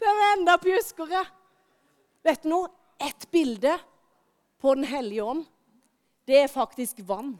Den 0.00 0.20
er 0.24 0.36
enda 0.38 0.54
pjuskere. 0.62 1.24
Vet 2.24 2.44
du 2.44 2.48
noe? 2.48 2.70
Et 2.98 3.30
bilde 3.30 3.78
på 4.58 4.74
Den 4.74 4.84
hellige 4.84 5.24
ånd, 5.24 5.44
det 6.26 6.42
er 6.42 6.50
faktisk 6.50 7.00
vann. 7.06 7.36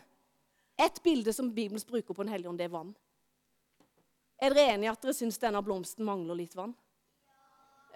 Et 0.79 1.03
bilde 1.03 1.33
som 1.35 1.51
Bibelen 1.55 1.83
bruker 1.87 2.15
på 2.15 2.23
Den 2.23 2.33
hellige 2.33 2.49
ånd, 2.49 2.59
det 2.59 2.69
er 2.69 2.75
vann. 2.77 2.93
Er 4.39 4.55
dere 4.55 4.77
enige 4.77 4.93
at 4.93 5.03
dere 5.03 5.17
syns 5.19 5.41
denne 5.43 5.63
blomsten 5.67 6.07
mangler 6.07 6.39
litt 6.39 6.55
vann? 6.55 6.77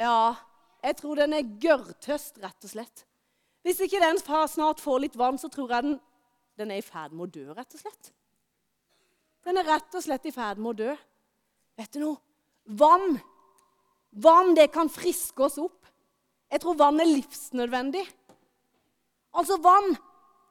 Ja, 0.01 0.35
jeg 0.83 0.97
tror 0.99 1.21
den 1.21 1.37
er 1.37 1.53
gørrtøst, 1.63 2.41
rett 2.43 2.67
og 2.67 2.73
slett. 2.73 3.05
Hvis 3.63 3.79
ikke 3.85 4.01
den 4.03 4.19
snart 4.19 4.83
får 4.83 5.05
litt 5.05 5.17
vann, 5.19 5.39
så 5.39 5.47
tror 5.53 5.71
jeg 5.71 5.87
den, 5.87 6.01
den 6.59 6.75
er 6.75 6.83
i 6.83 6.85
ferd 6.85 7.15
med 7.15 7.29
å 7.29 7.31
dø, 7.31 7.47
rett 7.55 7.79
og 7.79 7.85
slett. 7.85 8.11
Den 9.47 9.59
er 9.59 9.69
rett 9.71 9.95
og 9.95 10.03
slett 10.03 10.27
i 10.27 10.35
ferd 10.35 10.59
med 10.59 10.73
å 10.73 10.79
dø. 10.83 10.97
Vet 11.79 11.95
du 11.95 12.03
noe? 12.03 12.19
Vann 12.67 13.21
Vann 14.13 14.55
det 14.55 14.67
kan 14.73 14.91
friske 14.93 15.41
oss 15.41 15.57
opp. 15.59 15.82
Jeg 16.53 16.61
tror 16.63 16.77
vann 16.77 17.01
er 17.01 17.09
livsnødvendig. 17.09 18.05
Altså, 19.33 19.57
vann 19.65 19.95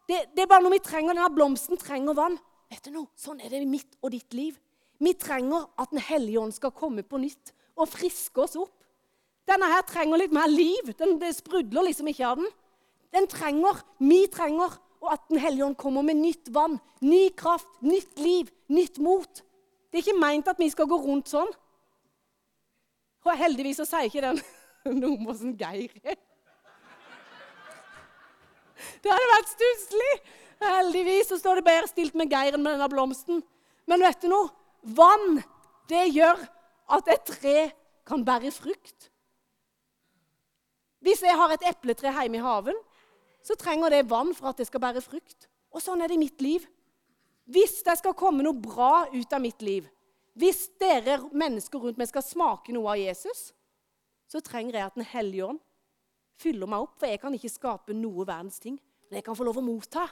det, 0.10 0.18
det, 0.34 0.44
er 0.44 0.50
bare 0.50 0.66
noe 0.66 0.74
vi 0.74 0.84
trenger 0.84 1.14
denne 1.14 1.30
blomsten 1.36 1.80
trenger 1.80 2.18
vann. 2.18 2.38
Vet 2.72 2.88
du 2.88 2.96
noe? 2.96 3.10
Sånn 3.20 3.40
er 3.40 3.54
det 3.54 3.62
i 3.62 3.70
mitt 3.70 4.00
og 4.02 4.12
ditt 4.16 4.34
liv. 4.36 4.58
Vi 5.02 5.14
trenger 5.18 5.68
at 5.82 5.94
Den 5.94 6.02
hellige 6.04 6.42
ånd 6.42 6.56
skal 6.56 6.74
komme 6.76 7.04
på 7.06 7.22
nytt 7.22 7.54
og 7.78 7.90
friske 7.90 8.42
oss 8.44 8.58
opp. 8.60 8.74
Denne 9.50 9.70
her 9.72 9.86
trenger 9.88 10.22
litt 10.22 10.34
mer 10.34 10.50
liv. 10.50 10.92
Den, 10.98 11.18
det 11.22 11.34
sprudler 11.38 11.88
liksom 11.88 12.10
ikke 12.12 12.28
av 12.28 12.42
den. 12.42 12.50
Den 13.12 13.28
trenger, 13.30 13.82
Vi 14.00 14.26
trenger 14.32 14.78
og 15.02 15.14
at 15.14 15.24
Den 15.30 15.42
hellige 15.42 15.66
ånd 15.66 15.78
kommer 15.78 16.06
med 16.06 16.20
nytt 16.22 16.52
vann, 16.54 16.78
ny 17.02 17.30
kraft, 17.34 17.70
nytt 17.82 18.20
liv, 18.20 18.50
nytt 18.70 19.00
mot. 19.02 19.42
Det 19.90 19.98
er 19.98 20.06
ikke 20.06 20.22
meint 20.22 20.48
at 20.48 20.60
vi 20.62 20.70
skal 20.70 20.88
gå 20.88 20.98
rundt 21.02 21.32
sånn. 21.32 21.50
Og 23.26 23.38
heldigvis 23.38 23.82
så 23.82 23.88
sier 23.90 24.10
ikke 24.10 24.24
den 24.24 24.42
noe 24.90 25.18
om 25.18 25.32
sånn 25.38 25.58
Geir 25.60 25.94
er. 26.04 26.18
Det 29.02 29.12
hadde 29.12 29.34
vært 29.36 29.52
stusslig. 29.52 30.14
Heldigvis 30.62 31.30
så 31.32 31.38
står 31.42 31.60
det 31.60 31.68
bedre 31.68 31.90
stilt 31.90 32.18
med 32.18 32.32
Geir 32.34 32.58
enn 32.58 32.64
med 32.64 32.76
denne 32.78 32.90
blomsten. 32.92 33.42
Men 33.90 34.04
vet 34.06 34.22
du 34.22 34.30
noe? 34.32 34.50
Vann, 34.82 35.42
det 35.90 36.08
gjør 36.16 36.40
at 36.98 37.10
et 37.14 37.26
tre 37.30 37.58
kan 38.08 38.24
bære 38.26 38.52
frukt. 38.54 39.10
Hvis 41.02 41.22
jeg 41.26 41.38
har 41.38 41.54
et 41.54 41.66
epletre 41.70 42.14
hjemme 42.14 42.38
i 42.38 42.44
haven, 42.44 42.78
så 43.42 43.58
trenger 43.58 43.90
det 43.90 44.10
vann 44.10 44.36
for 44.38 44.52
at 44.52 44.60
det 44.62 44.68
skal 44.70 44.84
bære 44.84 45.02
frukt. 45.02 45.48
Og 45.74 45.82
sånn 45.82 46.02
er 46.02 46.12
det 46.12 46.18
i 46.18 46.22
mitt 46.22 46.42
liv. 46.44 46.66
Hvis 47.50 47.80
det 47.86 47.98
skal 48.00 48.18
komme 48.18 48.46
noe 48.46 48.58
bra 48.58 49.08
ut 49.14 49.34
av 49.34 49.42
mitt 49.42 49.64
liv, 49.66 49.88
hvis 50.38 50.68
dere 50.80 51.18
mennesker 51.36 51.82
rundt 51.82 51.98
meg 52.00 52.10
skal 52.12 52.24
smake 52.24 52.74
noe 52.76 52.94
av 52.94 53.02
Jesus, 53.02 53.50
så 54.32 54.40
trenger 54.44 54.78
jeg 54.78 54.88
at 54.88 54.98
Den 54.98 55.08
hellige 55.12 55.50
ånd 55.52 55.60
fyller 56.42 56.70
meg 56.70 56.86
opp, 56.86 56.96
for 57.00 57.12
jeg 57.12 57.20
kan 57.22 57.36
ikke 57.36 57.52
skape 57.52 57.96
noe 57.98 58.26
verdens 58.26 58.62
ting. 58.64 58.80
Men 59.10 59.20
jeg 59.20 59.28
kan 59.28 59.38
få 59.38 59.46
lov 59.46 59.60
å 59.60 59.66
motta. 59.66 60.08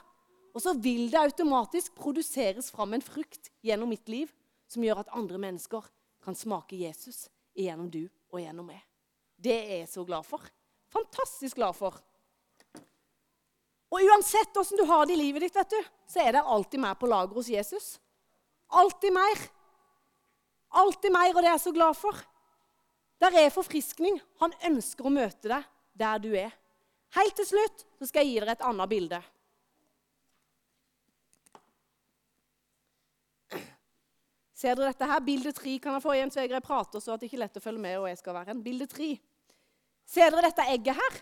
Og 0.52 0.62
så 0.62 0.74
vil 0.76 1.08
det 1.10 1.18
automatisk 1.18 1.94
produseres 1.96 2.68
fram 2.74 2.94
en 2.94 3.04
frukt 3.04 3.50
gjennom 3.64 3.90
mitt 3.90 4.08
liv 4.10 4.30
som 4.70 4.84
gjør 4.84 5.02
at 5.02 5.12
andre 5.16 5.38
mennesker 5.40 5.86
kan 6.22 6.36
smake 6.36 6.78
Jesus 6.78 7.28
gjennom 7.56 7.88
du 7.90 8.04
og 8.30 8.42
gjennom 8.42 8.68
meg. 8.68 8.82
Det 9.40 9.56
er 9.56 9.76
jeg 9.80 9.92
så 9.94 10.04
glad 10.06 10.26
for. 10.26 10.42
Fantastisk 10.92 11.56
glad 11.56 11.78
for. 11.78 11.96
Og 13.90 14.04
uansett 14.06 14.58
åssen 14.58 14.78
du 14.78 14.84
har 14.86 15.06
det 15.06 15.16
i 15.16 15.22
livet 15.22 15.46
ditt, 15.46 15.56
vet 15.56 15.72
du, 15.72 15.88
så 16.06 16.22
er 16.22 16.36
det 16.36 16.44
alltid 16.44 16.82
mer 16.82 16.98
på 16.98 17.08
lager 17.10 17.34
hos 17.38 17.48
Jesus. 17.50 17.94
Alltid 18.70 19.14
mer. 19.14 19.46
Alltid 20.82 21.14
mer, 21.14 21.32
og 21.32 21.40
det 21.40 21.48
er 21.48 21.56
jeg 21.56 21.64
så 21.64 21.72
glad 21.74 21.96
for. 21.98 22.20
Der 23.20 23.36
er 23.36 23.52
forfriskning. 23.52 24.16
Han 24.40 24.54
ønsker 24.70 25.06
å 25.06 25.12
møte 25.12 25.50
deg 25.50 25.68
der 26.00 26.22
du 26.22 26.30
er. 26.32 26.54
Helt 27.16 27.36
til 27.36 27.48
slutt 27.48 27.84
så 27.98 28.08
skal 28.08 28.24
jeg 28.24 28.32
gi 28.32 28.40
dere 28.40 28.56
et 28.56 28.64
annet 28.64 28.90
bilde. 28.90 29.20
Ser 34.60 34.76
dere 34.76 34.92
dette 34.92 35.08
her? 35.08 35.20
Bilde 35.24 35.52
tre 35.56 35.74
kan 35.80 35.96
jeg 35.96 36.04
få 36.04 36.14
igjen, 36.16 36.32
så 36.32 36.44
jeg 36.44 36.62
prater 36.64 37.00
så 37.00 37.14
at 37.14 37.22
det 37.22 37.30
ikke 37.30 37.38
er 37.38 37.44
lett 37.46 37.60
å 37.60 37.64
følge 37.64 37.80
med. 37.80 37.98
og 37.98 38.08
jeg 38.10 38.18
skal 38.20 38.36
være 38.36 38.54
en. 38.54 38.64
Bilde 38.64 38.88
tre. 38.90 39.14
Ser 40.04 40.32
dere 40.32 40.48
dette 40.48 40.66
egget 40.72 40.98
her? 41.00 41.20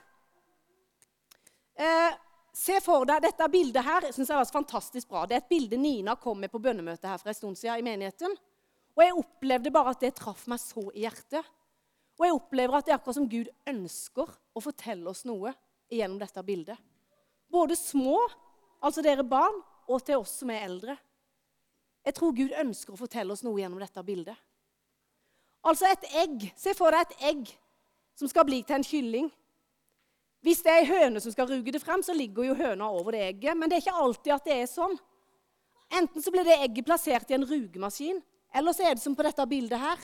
Eh, 1.78 2.16
se 2.58 2.80
for 2.82 3.06
deg, 3.06 3.22
Dette 3.22 3.46
bildet 3.52 3.86
her 3.86 4.08
synes 4.10 4.26
jeg 4.26 4.38
var 4.40 4.48
så 4.48 4.56
fantastisk 4.56 5.10
bra. 5.10 5.26
Det 5.26 5.36
er 5.36 5.44
et 5.44 5.50
bilde 5.50 5.78
Nina 5.78 6.16
kom 6.18 6.40
med 6.42 6.50
på 6.50 6.58
bønnemøtet 6.62 7.06
her 7.06 7.20
for 7.22 7.30
en 7.30 7.38
stund 7.38 7.60
siden 7.60 7.78
i 7.78 7.86
menigheten. 7.86 8.34
Og 8.98 9.04
Jeg 9.04 9.14
opplevde 9.14 9.70
bare 9.70 9.94
at 9.94 10.02
det 10.02 10.16
traff 10.18 10.48
meg 10.50 10.58
så 10.58 10.88
i 10.90 11.04
hjertet. 11.06 11.46
Og 12.18 12.26
jeg 12.26 12.34
opplever 12.34 12.78
at 12.78 12.86
det 12.86 12.92
er 12.92 12.98
akkurat 12.98 13.18
som 13.20 13.28
Gud 13.30 13.48
ønsker 13.70 14.28
å 14.28 14.62
fortelle 14.62 15.06
oss 15.10 15.24
noe 15.28 15.52
gjennom 15.90 16.18
dette 16.20 16.42
bildet. 16.44 16.78
Både 17.48 17.78
små, 17.78 18.18
altså 18.82 19.04
dere 19.04 19.24
barn, 19.24 19.62
og 19.88 20.02
til 20.04 20.20
oss 20.20 20.34
som 20.42 20.50
er 20.52 20.66
eldre. 20.66 20.98
Jeg 22.04 22.16
tror 22.18 22.34
Gud 22.36 22.52
ønsker 22.60 22.92
å 22.94 23.00
fortelle 23.00 23.32
oss 23.32 23.44
noe 23.46 23.60
gjennom 23.60 23.80
dette 23.80 24.02
bildet. 24.04 24.36
Altså 25.64 25.88
et 25.88 26.04
egg. 26.22 26.48
Se 26.58 26.74
for 26.76 26.94
deg 26.94 27.06
et 27.06 27.24
egg 27.30 27.52
som 28.18 28.30
skal 28.30 28.46
bli 28.48 28.60
til 28.66 28.78
en 28.78 28.86
kylling. 28.86 29.30
Hvis 30.44 30.60
det 30.62 30.72
er 30.72 30.82
ei 30.82 30.90
høne 30.90 31.22
som 31.22 31.34
skal 31.34 31.48
ruge 31.50 31.72
det 31.74 31.82
frem, 31.82 32.02
så 32.04 32.14
ligger 32.14 32.50
jo 32.50 32.58
høna 32.58 32.90
over 32.94 33.16
det 33.16 33.24
egget. 33.26 33.56
Men 33.58 33.70
det 33.70 33.78
er 33.78 33.86
ikke 33.86 34.04
alltid 34.04 34.34
at 34.34 34.46
det 34.46 34.58
er 34.58 34.70
sånn. 34.70 34.98
Enten 35.98 36.22
så 36.22 36.32
blir 36.34 36.46
det 36.46 36.58
egget 36.60 36.86
plassert 36.86 37.30
i 37.30 37.36
en 37.38 37.46
rugemaskin, 37.48 38.20
eller 38.54 38.76
så 38.76 38.84
er 38.84 38.96
det 38.96 39.02
som 39.02 39.16
på 39.16 39.24
dette 39.24 39.46
bildet 39.48 39.80
her, 39.80 40.02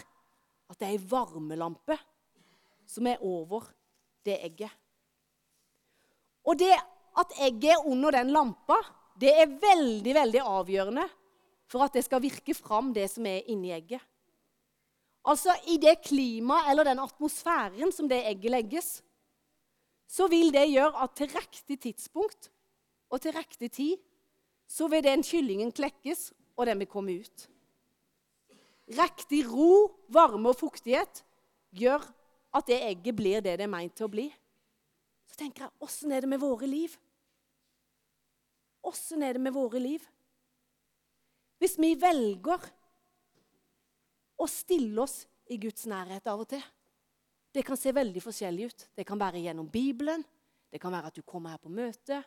at 0.71 0.79
det 0.81 0.89
er 0.89 0.97
ei 0.97 1.05
varmelampe 1.11 1.97
som 2.89 3.07
er 3.09 3.23
over 3.25 3.67
det 4.25 4.39
egget. 4.47 4.73
Og 6.45 6.59
det 6.61 6.73
at 7.21 7.37
egget 7.47 7.77
er 7.77 7.87
under 7.89 8.11
den 8.17 8.33
lampa, 8.35 8.77
det 9.21 9.31
er 9.31 9.53
veldig, 9.61 10.15
veldig 10.17 10.43
avgjørende 10.43 11.05
for 11.71 11.85
at 11.85 11.95
det 11.95 12.05
skal 12.07 12.23
virke 12.23 12.55
fram 12.57 12.93
det 12.95 13.07
som 13.13 13.27
er 13.27 13.47
inni 13.51 13.73
egget. 13.75 14.03
Altså 15.25 15.55
i 15.73 15.79
det 15.81 16.03
klimaet 16.05 16.69
eller 16.71 16.91
den 16.91 17.01
atmosfæren 17.01 17.93
som 17.95 18.09
det 18.11 18.21
egget 18.29 18.53
legges, 18.53 18.89
så 20.09 20.27
vil 20.29 20.53
det 20.53 20.67
gjøre 20.69 21.01
at 21.03 21.15
til 21.17 21.31
riktig 21.33 21.79
tidspunkt 21.81 22.51
og 23.09 23.23
til 23.23 23.33
riktig 23.33 23.71
tid 23.73 23.97
så 24.69 24.89
vil 24.89 25.05
den 25.05 25.23
kyllingen 25.23 25.73
klekkes, 25.73 26.33
og 26.57 26.67
den 26.67 26.79
vil 26.79 26.89
komme 26.91 27.19
ut. 27.21 27.49
Riktig 28.91 29.45
ro, 29.49 29.89
varme 30.13 30.53
og 30.53 30.59
fuktighet 30.59 31.23
gjør 31.75 32.05
at 32.55 32.69
det 32.69 32.83
egget 32.85 33.17
blir 33.17 33.41
det 33.45 33.57
det 33.59 33.67
er 33.67 33.73
meint 33.73 33.95
til 33.97 34.07
å 34.07 34.13
bli. 34.13 34.29
Så 35.25 35.39
tenker 35.41 35.67
jeg 35.67 35.87
åssen 35.87 36.13
er 36.13 36.25
det 36.25 36.31
med 36.31 36.43
våre 36.43 36.69
liv? 36.69 36.93
Åssen 38.85 39.25
er 39.25 39.39
det 39.39 39.43
med 39.43 39.55
våre 39.57 39.81
liv? 39.81 40.05
Hvis 41.59 41.79
vi 41.81 41.95
velger 41.97 42.69
å 44.37 44.47
stille 44.51 45.01
oss 45.03 45.25
i 45.51 45.59
Guds 45.61 45.87
nærhet 45.91 46.27
av 46.31 46.43
og 46.43 46.49
til. 46.51 46.63
Det 47.55 47.63
kan 47.67 47.79
se 47.79 47.93
veldig 47.95 48.23
forskjellig 48.23 48.69
ut. 48.71 48.87
Det 48.97 49.07
kan 49.07 49.21
være 49.21 49.43
gjennom 49.45 49.69
Bibelen, 49.71 50.25
det 50.71 50.81
kan 50.83 50.93
være 50.93 51.13
at 51.13 51.19
du 51.19 51.23
kommer 51.23 51.55
her 51.55 51.63
på 51.63 51.71
møte, 51.71 52.23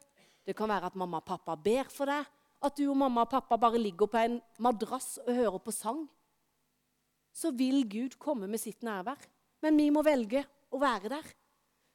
det 0.48 0.56
kan 0.56 0.70
være 0.72 0.88
at 0.88 0.96
mamma 0.96 1.20
og 1.20 1.28
pappa 1.28 1.58
ber 1.60 1.90
for 1.92 2.08
deg, 2.08 2.28
at 2.64 2.78
du 2.80 2.86
og 2.88 2.98
mamma 2.98 3.26
og 3.26 3.32
pappa 3.34 3.58
bare 3.60 3.82
ligger 3.82 4.08
på 4.10 4.22
en 4.22 4.38
madrass 4.64 5.18
og 5.26 5.34
hører 5.36 5.60
på 5.62 5.74
sang. 5.76 6.06
Så 7.38 7.52
vil 7.54 7.84
Gud 7.90 8.18
komme 8.18 8.50
med 8.50 8.62
sitt 8.62 8.82
nærvær. 8.86 9.20
Men 9.62 9.78
vi 9.78 9.90
må 9.94 10.04
velge 10.06 10.42
å 10.74 10.82
være 10.82 11.12
der. 11.14 11.28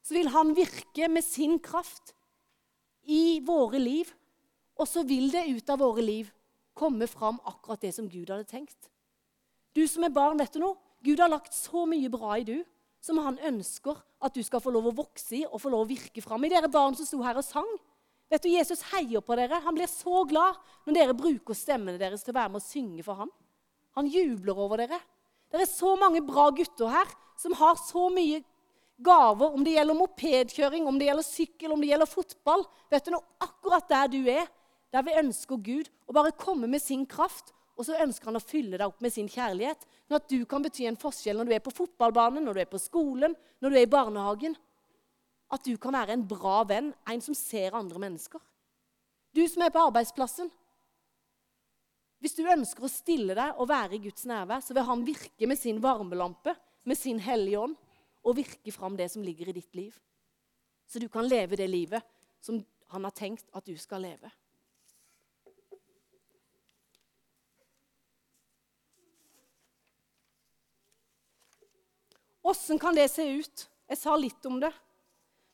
Så 0.03 0.15
vil 0.15 0.31
Han 0.35 0.55
virke 0.55 1.09
med 1.11 1.25
sin 1.27 1.59
kraft 1.63 2.15
i 3.11 3.41
våre 3.45 3.81
liv. 3.83 4.11
Og 4.79 4.89
så 4.89 5.03
vil 5.07 5.31
det 5.35 5.49
ut 5.51 5.71
av 5.71 5.83
våre 5.83 6.03
liv 6.03 6.31
komme 6.75 7.07
fram 7.11 7.41
akkurat 7.45 7.83
det 7.83 7.93
som 7.95 8.09
Gud 8.09 8.31
hadde 8.33 8.49
tenkt. 8.49 8.89
Du 9.77 9.85
som 9.89 10.05
er 10.05 10.15
barn, 10.15 10.39
vet 10.41 10.53
du 10.55 10.63
noe? 10.63 10.79
Gud 11.03 11.21
har 11.21 11.31
lagt 11.31 11.55
så 11.55 11.85
mye 11.89 12.11
bra 12.13 12.37
i 12.39 12.47
du 12.47 12.61
som 13.03 13.19
han 13.19 13.39
ønsker 13.43 13.99
at 14.23 14.35
du 14.37 14.43
skal 14.47 14.63
få 14.63 14.71
lov 14.71 14.93
å 14.93 14.95
vokse 15.03 15.41
i 15.41 15.43
og 15.49 15.59
få 15.61 15.73
lov 15.73 15.85
å 15.85 15.91
virke 15.91 16.23
fram 16.23 16.45
i. 16.47 16.51
Dere 16.53 16.71
barn 16.71 16.95
som 16.95 17.09
sto 17.09 17.19
her 17.25 17.41
og 17.41 17.47
sang. 17.47 17.69
Vet 18.31 18.45
du, 18.47 18.53
Jesus 18.53 18.85
heier 18.93 19.21
på 19.21 19.37
dere. 19.37 19.59
Han 19.65 19.75
blir 19.77 19.91
så 19.91 20.23
glad 20.29 20.61
når 20.87 20.97
dere 20.97 21.17
bruker 21.19 21.59
stemmene 21.59 22.01
deres 22.01 22.23
til 22.23 22.33
å 22.33 22.39
være 22.39 22.55
med 22.55 22.63
og 22.63 22.65
synge 22.65 23.05
for 23.07 23.19
ham. 23.19 23.33
Han 23.99 24.09
jubler 24.09 24.57
over 24.57 24.85
dere. 24.85 25.01
Det 25.53 25.67
er 25.67 25.69
så 25.71 25.93
mange 26.01 26.23
bra 26.25 26.49
gutter 26.55 26.91
her 26.93 27.13
som 27.41 27.55
har 27.59 27.77
så 27.81 28.09
mye 28.13 28.41
gaver, 29.03 29.53
om 29.53 29.65
det 29.67 29.75
gjelder 29.75 29.99
mopedkjøring, 29.99 30.87
om 30.87 30.99
det 30.99 31.09
gjelder 31.09 31.27
sykkel, 31.27 31.73
om 31.75 31.81
det 31.83 31.91
gjelder 31.91 32.09
fotball. 32.09 32.63
Vet 32.93 33.09
du, 33.09 33.15
nå, 33.17 33.23
Akkurat 33.43 33.89
der 33.91 34.13
du 34.13 34.21
er, 34.31 34.47
der 34.93 35.05
vi 35.07 35.19
ønsker 35.19 35.59
Gud 35.65 35.91
å 36.07 36.15
bare 36.15 36.35
komme 36.39 36.69
med 36.71 36.83
sin 36.83 37.05
kraft 37.09 37.53
og 37.79 37.87
så 37.89 37.97
ønsker 38.05 38.29
han 38.29 38.39
å 38.39 38.45
fylle 38.45 38.77
deg 38.77 38.85
opp 38.87 39.01
med 39.03 39.15
sin 39.15 39.29
kjærlighet, 39.31 39.87
sånn 40.07 40.19
at 40.19 40.29
du 40.31 40.45
kan 40.49 40.65
bety 40.65 40.85
en 40.89 40.99
forskjell 41.01 41.39
når 41.41 41.49
du 41.49 41.55
er 41.57 41.65
på 41.65 41.73
fotballbanen, 41.75 42.45
når 42.45 42.59
du 42.59 42.63
er 42.65 42.71
på 42.71 42.81
skolen, 42.81 43.35
når 43.65 43.73
du 43.73 43.79
er 43.79 43.87
i 43.87 43.91
barnehagen. 43.91 44.57
At 45.53 45.65
du 45.67 45.75
kan 45.81 45.97
være 45.97 46.17
en 46.17 46.27
bra 46.29 46.63
venn, 46.69 46.93
en 47.09 47.25
som 47.25 47.37
ser 47.37 47.77
andre 47.77 48.01
mennesker. 48.01 48.41
Du 49.33 49.43
som 49.49 49.65
er 49.65 49.73
på 49.73 49.81
arbeidsplassen. 49.83 50.53
Hvis 52.23 52.37
du 52.39 52.45
ønsker 52.47 52.87
å 52.87 52.91
stille 52.91 53.35
deg 53.35 53.59
og 53.59 53.67
være 53.67 53.97
i 53.97 54.05
Guds 54.05 54.29
nærvær, 54.31 54.63
så 54.63 54.77
vil 54.77 54.87
han 54.87 55.01
virke 55.03 55.49
med 55.51 55.59
sin 55.59 55.81
varmelampe, 55.83 56.55
med 56.87 56.99
sin 56.99 57.19
hellige 57.19 57.59
ånd, 57.59 57.75
og 58.23 58.37
virke 58.39 58.71
fram 58.71 58.95
det 58.95 59.09
som 59.11 59.25
ligger 59.27 59.51
i 59.51 59.57
ditt 59.57 59.75
liv. 59.75 59.97
Så 60.87 61.03
du 61.03 61.09
kan 61.11 61.27
leve 61.27 61.59
det 61.59 61.67
livet 61.67 62.07
som 62.39 62.61
han 62.95 63.09
har 63.09 63.15
tenkt 63.17 63.49
at 63.51 63.67
du 63.67 63.75
skal 63.81 64.05
leve. 64.07 64.31
Åssen 72.47 72.79
kan 72.79 72.95
det 72.95 73.09
se 73.11 73.27
ut? 73.27 73.67
Jeg 73.91 73.99
sa 73.99 74.15
litt 74.19 74.47
om 74.47 74.63
det. 74.63 74.71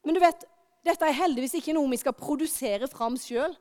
Men 0.04 0.16
du 0.16 0.20
vet, 0.20 0.44
dette 0.84 1.08
er 1.08 1.16
heldigvis 1.16 1.56
ikke 1.62 1.72
noe 1.76 1.88
vi 1.92 2.00
skal 2.00 2.16
produsere 2.16 2.88
fram 2.92 3.16
sjøl. 3.20 3.56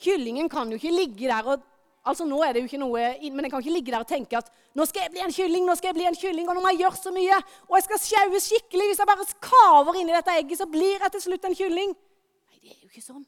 Kyllingen 0.00 0.48
kan 0.52 0.72
jo 0.72 0.80
ikke 0.80 0.96
ligge 0.96 1.28
der 1.28 1.52
og 1.52 1.72
altså 2.06 2.26
nå 2.28 2.38
er 2.44 2.54
det 2.54 2.62
jo 2.62 2.70
ikke 2.70 2.80
noe, 2.80 3.04
men 3.34 3.46
jeg 3.46 3.52
kan 3.52 3.62
ikke 3.62 3.74
ligge 3.74 3.92
der 3.92 4.04
og 4.04 4.10
tenke 4.10 4.38
at 4.38 4.50
nå 4.78 4.86
skal 4.88 5.06
jeg 5.06 5.14
bli 5.14 5.22
en 5.24 5.34
kylling, 5.34 5.64
nå 5.66 5.74
skal 5.78 5.90
jeg 5.90 5.98
bli 5.98 6.08
en 6.08 6.18
kylling, 6.18 6.48
og 6.48 6.56
nå 6.56 6.62
må 6.64 6.72
jeg 6.74 6.84
gjøre 6.84 7.00
så 7.00 7.12
mye. 7.14 7.38
Og 7.68 7.78
jeg 7.78 7.86
skal 7.86 8.02
sjaue 8.04 8.42
skikkelig. 8.44 8.90
Hvis 8.90 9.00
jeg 9.02 9.10
bare 9.10 9.26
kaver 9.46 10.00
inn 10.00 10.12
i 10.12 10.16
dette 10.16 10.34
egget, 10.38 10.60
så 10.60 10.68
blir 10.70 11.00
jeg 11.00 11.14
til 11.16 11.24
slutt 11.26 11.48
en 11.48 11.56
kylling. 11.58 11.94
Nei, 11.96 12.60
det 12.60 12.74
er 12.74 12.78
jo 12.80 12.90
ikke 12.90 13.04
sånn. 13.04 13.24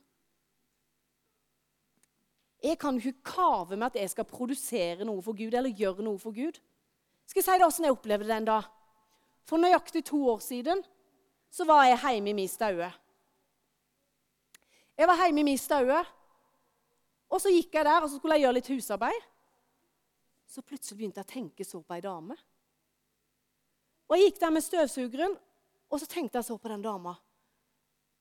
Jeg 2.68 2.78
kan 2.82 2.98
jo 2.98 3.12
ikke 3.12 3.34
kave 3.36 3.76
med 3.76 3.86
at 3.86 3.98
jeg 4.00 4.10
skal 4.10 4.26
produsere 4.26 5.06
noe 5.06 5.22
for 5.22 5.38
Gud 5.38 5.54
eller 5.54 5.70
gjøre 5.70 6.04
noe 6.06 6.18
for 6.18 6.34
Gud. 6.34 6.58
Skal 7.28 7.42
jeg 7.42 7.46
si 7.46 7.58
deg 7.60 7.66
åssen 7.68 7.86
jeg 7.86 7.94
opplevde 7.94 8.30
den 8.30 8.48
da? 8.48 8.62
For 9.48 9.60
nøyaktig 9.60 10.02
to 10.08 10.20
år 10.32 10.40
siden 10.44 10.82
så 11.54 11.64
var 11.68 11.86
jeg 11.86 12.00
hjemme 12.02 12.32
i 12.32 12.36
min 12.36 12.50
staue. 12.50 12.90
Jeg 14.98 15.06
var 15.06 15.20
hjemme 15.22 15.44
i 15.44 15.46
min 15.46 15.60
staue, 15.60 16.02
og 17.28 17.42
så 17.42 17.52
gikk 17.52 17.74
jeg 17.76 17.86
der 17.88 18.04
og 18.04 18.10
så 18.10 18.18
skulle 18.18 18.38
jeg 18.38 18.46
gjøre 18.46 18.56
litt 18.58 18.70
husarbeid. 18.72 19.26
Så 20.48 20.64
plutselig 20.64 20.96
begynte 20.98 21.20
jeg 21.20 21.28
å 21.28 21.32
tenke 21.32 21.66
så 21.66 21.80
på 21.84 21.96
ei 21.96 22.04
dame. 22.04 22.36
Og 24.08 24.16
Jeg 24.16 24.30
gikk 24.30 24.40
der 24.40 24.52
med 24.54 24.64
støvsugeren, 24.64 25.34
og 25.88 26.00
så 26.00 26.06
tenkte 26.08 26.40
jeg 26.40 26.46
så 26.48 26.56
på 26.56 26.70
den 26.72 26.84
dama. 26.84 27.14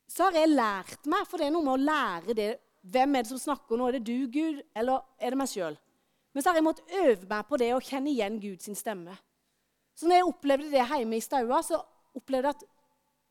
Så 0.07 0.27
har 0.27 0.35
jeg 0.35 0.51
lært 0.51 1.07
meg, 1.07 1.23
for 1.27 1.39
det 1.39 1.47
er 1.47 1.53
noe 1.55 1.63
med 1.63 1.75
å 1.77 1.85
lære 1.89 2.35
det 2.35 2.53
Hvem 2.87 3.17
er 3.17 3.25
det 3.25 3.31
som 3.33 3.39
snakker 3.41 3.75
nå? 3.75 3.87
Er 3.89 3.97
det 3.97 4.05
du, 4.07 4.29
Gud, 4.31 4.61
eller 4.77 5.01
er 5.19 5.33
det 5.33 5.39
meg 5.41 5.49
sjøl? 5.51 5.75
Men 6.31 6.43
så 6.43 6.53
har 6.53 6.55
jeg 6.55 6.63
måttet 6.63 6.93
øve 7.01 7.27
meg 7.27 7.47
på 7.49 7.57
det 7.59 7.67
å 7.75 7.81
kjenne 7.83 8.13
igjen 8.13 8.37
Guds 8.39 8.69
stemme. 8.79 9.15
Så 9.97 10.07
når 10.07 10.21
jeg 10.21 10.27
opplevde 10.29 10.69
det 10.71 10.85
hjemme 10.85 11.17
i 11.17 11.23
staua, 11.25 11.59
så 11.65 11.81
opplevde 12.15 12.47
jeg 12.47 12.55
at 12.55 12.63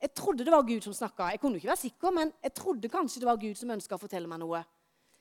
jeg 0.03 0.13
trodde 0.19 0.45
det 0.45 0.53
var 0.53 0.67
Gud 0.67 0.85
som 0.85 0.93
snakka. 0.93 1.31
Jeg 1.33 1.41
kunne 1.41 1.57
ikke 1.57 1.71
være 1.71 1.85
sikker, 1.87 2.13
men 2.13 2.35
jeg 2.43 2.53
trodde 2.59 2.91
kanskje 2.93 3.23
det 3.23 3.31
var 3.31 3.41
Gud 3.41 3.57
som 3.57 3.73
ønska 3.73 3.97
å 3.97 4.03
fortelle 4.03 4.29
meg 4.29 4.43
noe. 4.43 4.61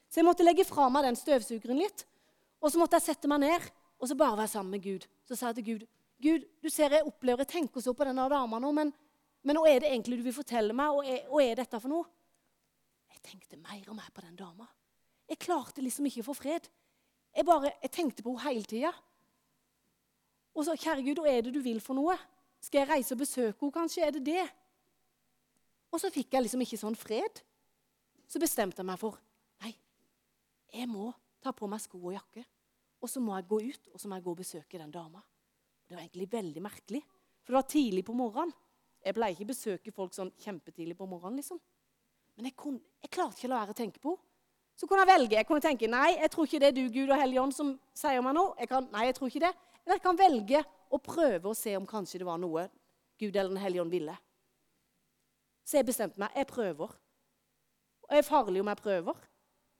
Så 0.09 0.21
jeg 0.21 0.27
måtte 0.27 0.45
legge 0.45 0.65
fra 0.67 0.87
meg 0.93 1.07
den 1.07 1.17
støvsugeren 1.19 1.79
litt. 1.81 2.05
Og 2.61 2.71
så 2.71 2.79
måtte 2.81 2.99
jeg 2.99 3.11
sette 3.11 3.29
meg 3.29 3.43
ned 3.43 3.67
og 3.99 4.09
så 4.09 4.17
bare 4.19 4.37
være 4.37 4.51
sammen 4.51 4.75
med 4.75 4.83
Gud. 4.83 5.05
Så 5.27 5.37
sa 5.37 5.51
jeg 5.51 5.61
til 5.61 5.67
Gud 5.71 5.85
Gud, 6.21 6.45
du 6.63 6.69
ser 6.71 6.93
jeg 6.95 7.03
opplever, 7.05 7.43
jeg 7.43 7.51
tenker 7.59 7.83
så 7.83 7.91
på 7.93 8.05
denne 8.07 8.23
dama 8.31 8.59
nå, 8.63 8.69
men, 8.75 8.91
men 9.43 9.57
hva 9.59 9.67
er 9.67 9.81
det 9.83 9.89
egentlig 9.91 10.21
du 10.21 10.23
vil 10.29 10.35
fortelle 10.37 10.75
meg? 10.75 10.93
Hva 10.95 11.03
er, 11.11 11.25
hva 11.27 11.41
er 11.43 11.59
dette 11.59 11.79
for 11.83 11.91
noe? 11.91 12.05
Jeg 13.11 13.19
tenkte 13.25 13.59
mer 13.59 13.89
og 13.91 13.97
mer 13.97 14.07
på 14.15 14.23
den 14.23 14.37
dama. 14.39 14.67
Jeg 15.27 15.41
klarte 15.43 15.83
liksom 15.83 16.07
ikke 16.07 16.23
å 16.23 16.29
få 16.29 16.37
fred. 16.37 16.69
Jeg 17.35 17.47
bare, 17.47 17.73
jeg 17.83 17.91
tenkte 17.91 18.23
på 18.23 18.31
henne 18.31 18.45
hele 18.47 18.69
tida. 18.69 18.93
Og 20.55 20.63
så, 20.63 20.77
kjære 20.79 21.03
Gud, 21.03 21.19
hva 21.19 21.33
er 21.33 21.43
det 21.43 21.53
du 21.57 21.59
vil 21.65 21.81
for 21.83 21.97
noe? 21.97 22.15
Skal 22.63 22.85
jeg 22.85 22.91
reise 22.93 23.15
og 23.15 23.21
besøke 23.25 23.59
henne, 23.59 23.75
kanskje? 23.75 24.07
Er 24.07 24.15
det 24.15 24.23
det? 24.29 24.45
Og 25.91 25.99
så 26.01 26.11
fikk 26.13 26.31
jeg 26.33 26.45
liksom 26.45 26.63
ikke 26.63 26.79
sånn 26.79 26.95
fred. 26.97 27.43
Så 28.31 28.39
bestemte 28.41 28.81
jeg 28.81 28.87
meg 28.87 29.01
for 29.01 29.19
jeg 30.75 30.89
må 30.91 31.09
ta 31.43 31.53
på 31.55 31.69
meg 31.69 31.81
sko 31.83 31.99
og 32.01 32.15
jakke. 32.15 32.43
Og 33.03 33.11
så 33.11 33.21
må 33.21 33.35
jeg 33.37 33.47
gå 33.49 33.59
ut 33.69 33.89
og 33.93 34.01
så 34.01 34.09
må 34.09 34.17
jeg 34.17 34.25
gå 34.25 34.33
og 34.33 34.39
besøke 34.41 34.81
den 34.81 34.93
dama. 34.93 35.21
Det 35.85 35.97
var 35.97 36.03
egentlig 36.03 36.31
veldig 36.31 36.61
merkelig, 36.65 37.01
for 37.43 37.53
det 37.53 37.59
var 37.59 37.67
tidlig 37.69 38.05
på 38.05 38.15
morgenen. 38.17 38.53
Jeg 39.05 39.13
pleier 39.13 39.35
ikke 39.35 39.45
å 39.45 39.51
besøke 39.51 39.93
folk 39.93 40.15
sånn 40.15 40.31
kjempetidlig 40.41 40.95
på 40.97 41.05
morgenen. 41.05 41.37
liksom. 41.37 41.59
Men 42.35 42.49
jeg, 42.49 42.55
kunne, 42.57 42.81
jeg 43.03 43.11
klarte 43.13 43.37
ikke 43.37 43.51
å 43.51 43.53
la 43.53 43.59
være 43.61 43.75
å 43.75 43.77
tenke 43.77 44.01
på 44.01 44.15
henne. 44.15 44.31
Så 44.75 44.89
kunne 44.89 45.05
jeg 45.05 45.11
velge. 45.13 45.37
Jeg 45.37 45.47
kunne 45.47 45.63
tenke 45.63 45.87
nei, 45.87 46.17
jeg 46.17 46.31
tror 46.33 46.47
ikke 46.49 46.59
det 46.59 46.67
er 46.67 46.73
du, 46.75 46.81
Gud 46.91 47.11
og 47.13 47.19
Hellige 47.21 47.43
Ånd, 47.45 47.53
som 47.55 47.69
sier 47.95 48.23
meg 48.25 48.33
noe. 48.35 48.55
Jeg 48.59 48.67
kan, 48.67 48.89
nei, 48.91 49.05
jeg 49.07 49.15
tror 49.15 49.29
ikke 49.29 49.43
det. 49.45 49.51
Eller 49.85 49.99
jeg 49.99 50.03
kan 50.03 50.19
velge 50.19 50.63
å 50.91 50.99
prøve 50.99 51.51
å 51.51 51.55
se 51.55 51.75
om 51.79 51.85
kanskje 51.87 52.19
det 52.19 52.27
var 52.27 52.41
noe 52.41 52.65
Gud 53.21 53.29
eller 53.37 53.53
Den 53.53 53.61
hellige 53.61 53.85
ånd 53.85 53.93
ville. 53.93 54.17
Så 55.63 55.79
jeg 55.79 55.87
bestemte 55.87 56.19
meg. 56.19 56.33
Jeg 56.35 56.49
prøver. 56.49 56.97
Og 58.03 58.17
jeg 58.17 58.25
er 58.25 58.27
farlig 58.27 58.65
om 58.65 58.73
jeg 58.73 58.81
prøver. 58.81 59.21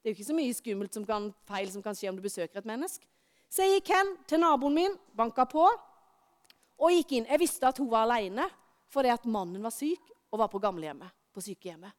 Det 0.06 0.12
er 0.12 0.14
jo 0.14 0.20
ikke 0.20 0.28
så 0.28 0.38
mye 0.38 0.54
skummelt 0.54 0.94
som 0.94 1.06
kan, 1.10 1.32
feil 1.50 1.70
som 1.74 1.82
kan 1.82 1.96
skje 1.98 2.12
om 2.12 2.18
du 2.20 2.22
besøker 2.22 2.62
et 2.62 2.68
menneske. 2.70 3.08
Så 3.50 3.66
jeg 3.66 3.80
gikk 3.80 3.90
hen 3.96 4.12
til 4.30 4.38
naboen 4.38 4.76
min, 4.78 4.98
banka 5.18 5.48
på 5.50 5.64
og 5.66 6.94
gikk 6.94 7.16
inn. 7.18 7.26
Jeg 7.26 7.42
visste 7.42 7.66
at 7.66 7.82
hun 7.82 7.90
var 7.90 8.06
alene 8.06 8.46
fordi 8.94 9.10
at 9.10 9.26
mannen 9.26 9.66
var 9.66 9.74
syk 9.74 10.14
og 10.30 10.44
var 10.44 10.52
på 10.54 10.62
gamlehjemmet. 10.62 11.10
på 11.34 11.42
sykehjemmet. 11.42 11.92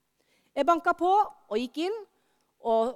Jeg 0.54 0.64
banka 0.64 0.94
på 0.96 1.10
og 1.10 1.58
gikk 1.58 1.82
inn 1.84 1.98
og, 2.62 2.94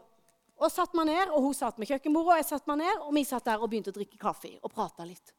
og 0.57 0.71
satt 0.73 0.95
meg 0.95 1.11
ned. 1.11 1.35
og 1.35 1.43
Hun 1.43 1.59
satt 1.59 1.77
med 1.77 1.91
kjøkkenbordet, 1.91 2.33
og 2.33 2.39
jeg 2.39 2.49
satt 2.49 2.71
meg 2.71 2.79
ned, 2.81 3.03
og 3.03 3.13
vi 3.13 3.25
satt 3.29 3.45
der 3.45 3.61
og 3.61 3.69
begynte 3.69 3.93
å 3.93 3.99
drikke 3.99 4.17
kaffe 4.17 4.55
og 4.63 4.73
prata 4.73 5.05
litt. 5.05 5.35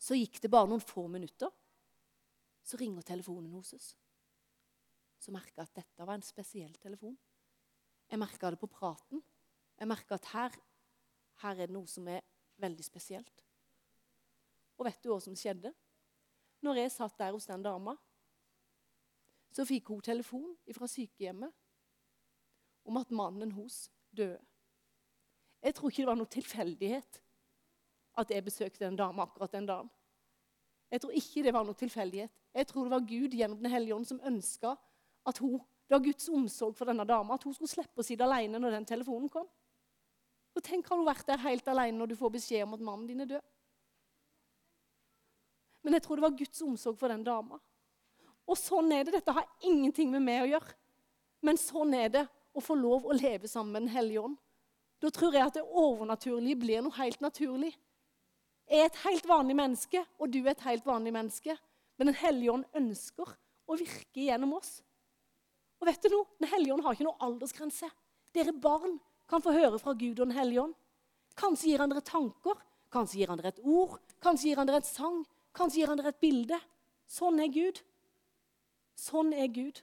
Så 0.00 0.18
gikk 0.18 0.40
det 0.42 0.50
bare 0.50 0.66
noen 0.66 0.82
få 0.82 1.06
minutter, 1.06 1.52
så 2.64 2.80
ringer 2.80 3.06
telefonen 3.06 3.52
hos 3.54 3.76
oss 3.76 3.92
så 5.20 5.32
merka 5.34 5.60
jeg 5.60 5.68
at 5.68 5.80
dette 5.82 6.06
var 6.06 6.16
en 6.16 6.24
spesiell 6.24 6.72
telefon. 6.80 7.16
Jeg 8.10 8.18
merka 8.18 8.50
det 8.50 8.58
på 8.58 8.66
praten. 8.66 9.22
Jeg 9.78 9.88
merka 9.88 10.16
at 10.18 10.26
her, 10.32 10.56
her 11.42 11.54
er 11.54 11.70
det 11.70 11.74
noe 11.74 11.88
som 11.88 12.08
er 12.10 12.24
veldig 12.60 12.84
spesielt. 12.84 13.44
Og 14.78 14.86
vet 14.88 15.00
du 15.02 15.10
hva 15.12 15.20
som 15.22 15.36
skjedde? 15.36 15.72
Når 16.64 16.82
jeg 16.82 16.92
satt 16.92 17.18
der 17.20 17.32
hos 17.32 17.46
den 17.48 17.62
dama, 17.64 17.94
så 19.52 19.64
fikk 19.66 19.88
hun 19.90 20.02
telefon 20.04 20.52
fra 20.76 20.88
sykehjemmet 20.90 21.54
om 22.84 22.98
at 23.00 23.10
mannen 23.10 23.52
hennes 23.52 23.88
døde. 24.10 24.40
Jeg 25.62 25.74
tror 25.76 25.90
ikke 25.90 26.02
det 26.02 26.08
var 26.08 26.18
noe 26.18 26.32
tilfeldighet 26.32 27.22
at 28.20 28.30
jeg 28.32 28.44
besøkte 28.44 28.84
den 28.84 28.96
dama 28.96 29.26
akkurat 29.26 29.52
den 29.52 29.66
dagen. 29.68 29.90
Jeg 30.90 31.00
tror 31.00 31.14
ikke 31.14 31.42
det 31.44 31.52
var 31.54 31.66
noe 31.66 31.78
tilfeldighet. 31.78 32.32
Jeg 32.54 32.66
tror 32.66 32.86
det 32.86 32.94
var 32.94 33.06
Gud 33.06 33.34
gjennom 33.36 33.58
Den 33.58 33.70
hellige 33.70 33.94
ånd 33.94 34.06
som 34.08 34.20
ønska 34.26 34.74
at 35.26 35.38
hun, 35.38 35.60
det 35.90 35.96
var 35.96 36.04
Guds 36.04 36.28
omsorg 36.30 36.76
for 36.78 36.86
denne 36.86 37.02
dama 37.02 37.34
at 37.34 37.42
hun 37.42 37.54
skulle 37.56 37.72
slippe 37.72 37.98
å 37.98 38.06
sitte 38.06 38.22
alene 38.22 38.60
når 38.62 38.76
den 38.76 38.84
telefonen 38.86 39.30
kom. 39.32 39.48
Og 40.54 40.62
Tenk, 40.62 40.86
har 40.86 40.98
du 41.00 41.02
vært 41.02 41.26
der 41.26 41.40
helt 41.42 41.66
alene 41.66 41.98
når 41.98 42.12
du 42.12 42.18
får 42.20 42.30
beskjed 42.36 42.62
om 42.62 42.76
at 42.76 42.84
mannen 42.86 43.08
din 43.08 43.24
er 43.24 43.30
død? 43.32 43.48
Men 45.82 45.96
jeg 45.96 46.04
tror 46.04 46.20
det 46.20 46.24
var 46.28 46.36
Guds 46.38 46.62
omsorg 46.62 46.98
for 47.00 47.10
den 47.10 47.24
dama. 47.26 47.58
Og 48.46 48.58
sånn 48.58 48.92
er 48.94 49.02
det. 49.02 49.16
Dette 49.16 49.34
har 49.34 49.48
ingenting 49.66 50.12
med 50.12 50.22
meg 50.22 50.44
å 50.44 50.50
gjøre. 50.52 50.76
Men 51.42 51.58
sånn 51.58 51.96
er 51.98 52.12
det 52.14 52.22
å 52.54 52.62
få 52.62 52.76
lov 52.78 53.08
å 53.08 53.16
leve 53.16 53.50
sammen 53.50 53.72
med 53.74 53.88
Den 53.88 53.94
hellige 53.96 54.22
ånd. 54.28 54.36
Da 55.02 55.10
tror 55.10 55.34
jeg 55.34 55.46
at 55.48 55.56
det 55.58 55.64
overnaturlige 55.64 56.60
blir 56.60 56.84
noe 56.84 56.98
helt 57.00 57.18
naturlig. 57.24 57.72
Jeg 58.70 58.84
er 58.84 58.92
et 58.92 59.02
helt 59.08 59.26
vanlig 59.26 59.56
menneske, 59.58 60.04
og 60.22 60.30
du 60.30 60.38
er 60.44 60.52
et 60.52 60.66
helt 60.68 60.86
vanlig 60.86 61.14
menneske. 61.18 61.58
Men 61.98 62.12
Den 62.12 62.20
hellige 62.22 62.54
ånd 62.54 62.78
ønsker 62.78 63.34
å 63.66 63.80
virke 63.80 64.28
gjennom 64.28 64.54
oss. 64.60 64.78
Og 65.80 65.88
vet 65.88 66.02
du 66.04 66.12
noe? 66.12 66.28
Den 66.40 66.50
hellige 66.52 66.74
ånd 66.74 66.84
har 66.84 66.96
ikke 66.96 67.08
noe 67.08 67.24
aldersgrense. 67.24 67.88
Dere 68.36 68.52
barn 68.52 68.98
kan 69.30 69.42
få 69.42 69.54
høre 69.54 69.78
fra 69.80 69.94
Gud 69.96 70.18
og 70.18 70.26
Den 70.26 70.36
hellige 70.36 70.64
ånd. 70.66 70.74
Kanskje 71.38 71.70
gir 71.70 71.80
han 71.80 71.92
dere 71.92 72.04
tanker, 72.04 72.58
kanskje 72.92 73.20
gir 73.20 73.30
han 73.30 73.38
dere 73.40 73.54
et 73.54 73.62
ord, 73.62 73.96
kanskje 74.20 74.50
gir 74.50 74.60
han 74.60 74.68
dere 74.68 74.82
et 74.82 74.88
sang, 74.88 75.22
kanskje 75.56 75.80
gir 75.80 75.92
han 75.92 76.00
dere 76.00 76.12
et 76.12 76.20
bilde. 76.20 76.58
Sånn 77.10 77.40
er 77.40 77.48
Gud. 77.54 77.80
Sånn 78.98 79.32
er 79.32 79.48
Gud. 79.48 79.80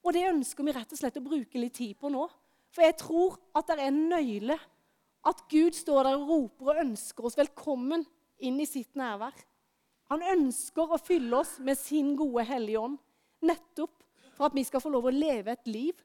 Og 0.00 0.14
det 0.16 0.28
ønsker 0.30 0.64
vi 0.64 0.74
rett 0.74 0.94
og 0.94 1.00
slett 1.00 1.18
å 1.20 1.24
bruke 1.24 1.60
litt 1.60 1.76
tid 1.76 1.98
på 2.00 2.08
nå. 2.12 2.24
For 2.72 2.86
jeg 2.86 2.96
tror 3.02 3.36
at 3.58 3.68
det 3.68 3.76
er 3.76 3.90
en 3.90 4.00
nøyle. 4.12 4.56
At 5.26 5.44
Gud 5.52 5.76
står 5.76 6.06
der 6.06 6.16
og 6.16 6.30
roper 6.30 6.72
og 6.72 6.82
ønsker 6.86 7.26
oss 7.28 7.36
velkommen 7.36 8.06
inn 8.40 8.60
i 8.62 8.68
sitt 8.68 8.96
nærvær. 8.96 9.34
Han 10.10 10.24
ønsker 10.32 10.94
å 10.94 10.98
fylle 10.98 11.42
oss 11.42 11.58
med 11.62 11.78
sin 11.78 12.14
gode 12.18 12.46
Hellige 12.48 12.80
Ånd. 12.80 12.96
Nettopp 13.44 14.00
for 14.40 14.48
at 14.48 14.56
vi 14.56 14.62
skal 14.64 14.80
få 14.80 14.88
lov 14.88 15.04
å 15.04 15.12
leve 15.12 15.52
et 15.52 15.66
liv 15.68 15.98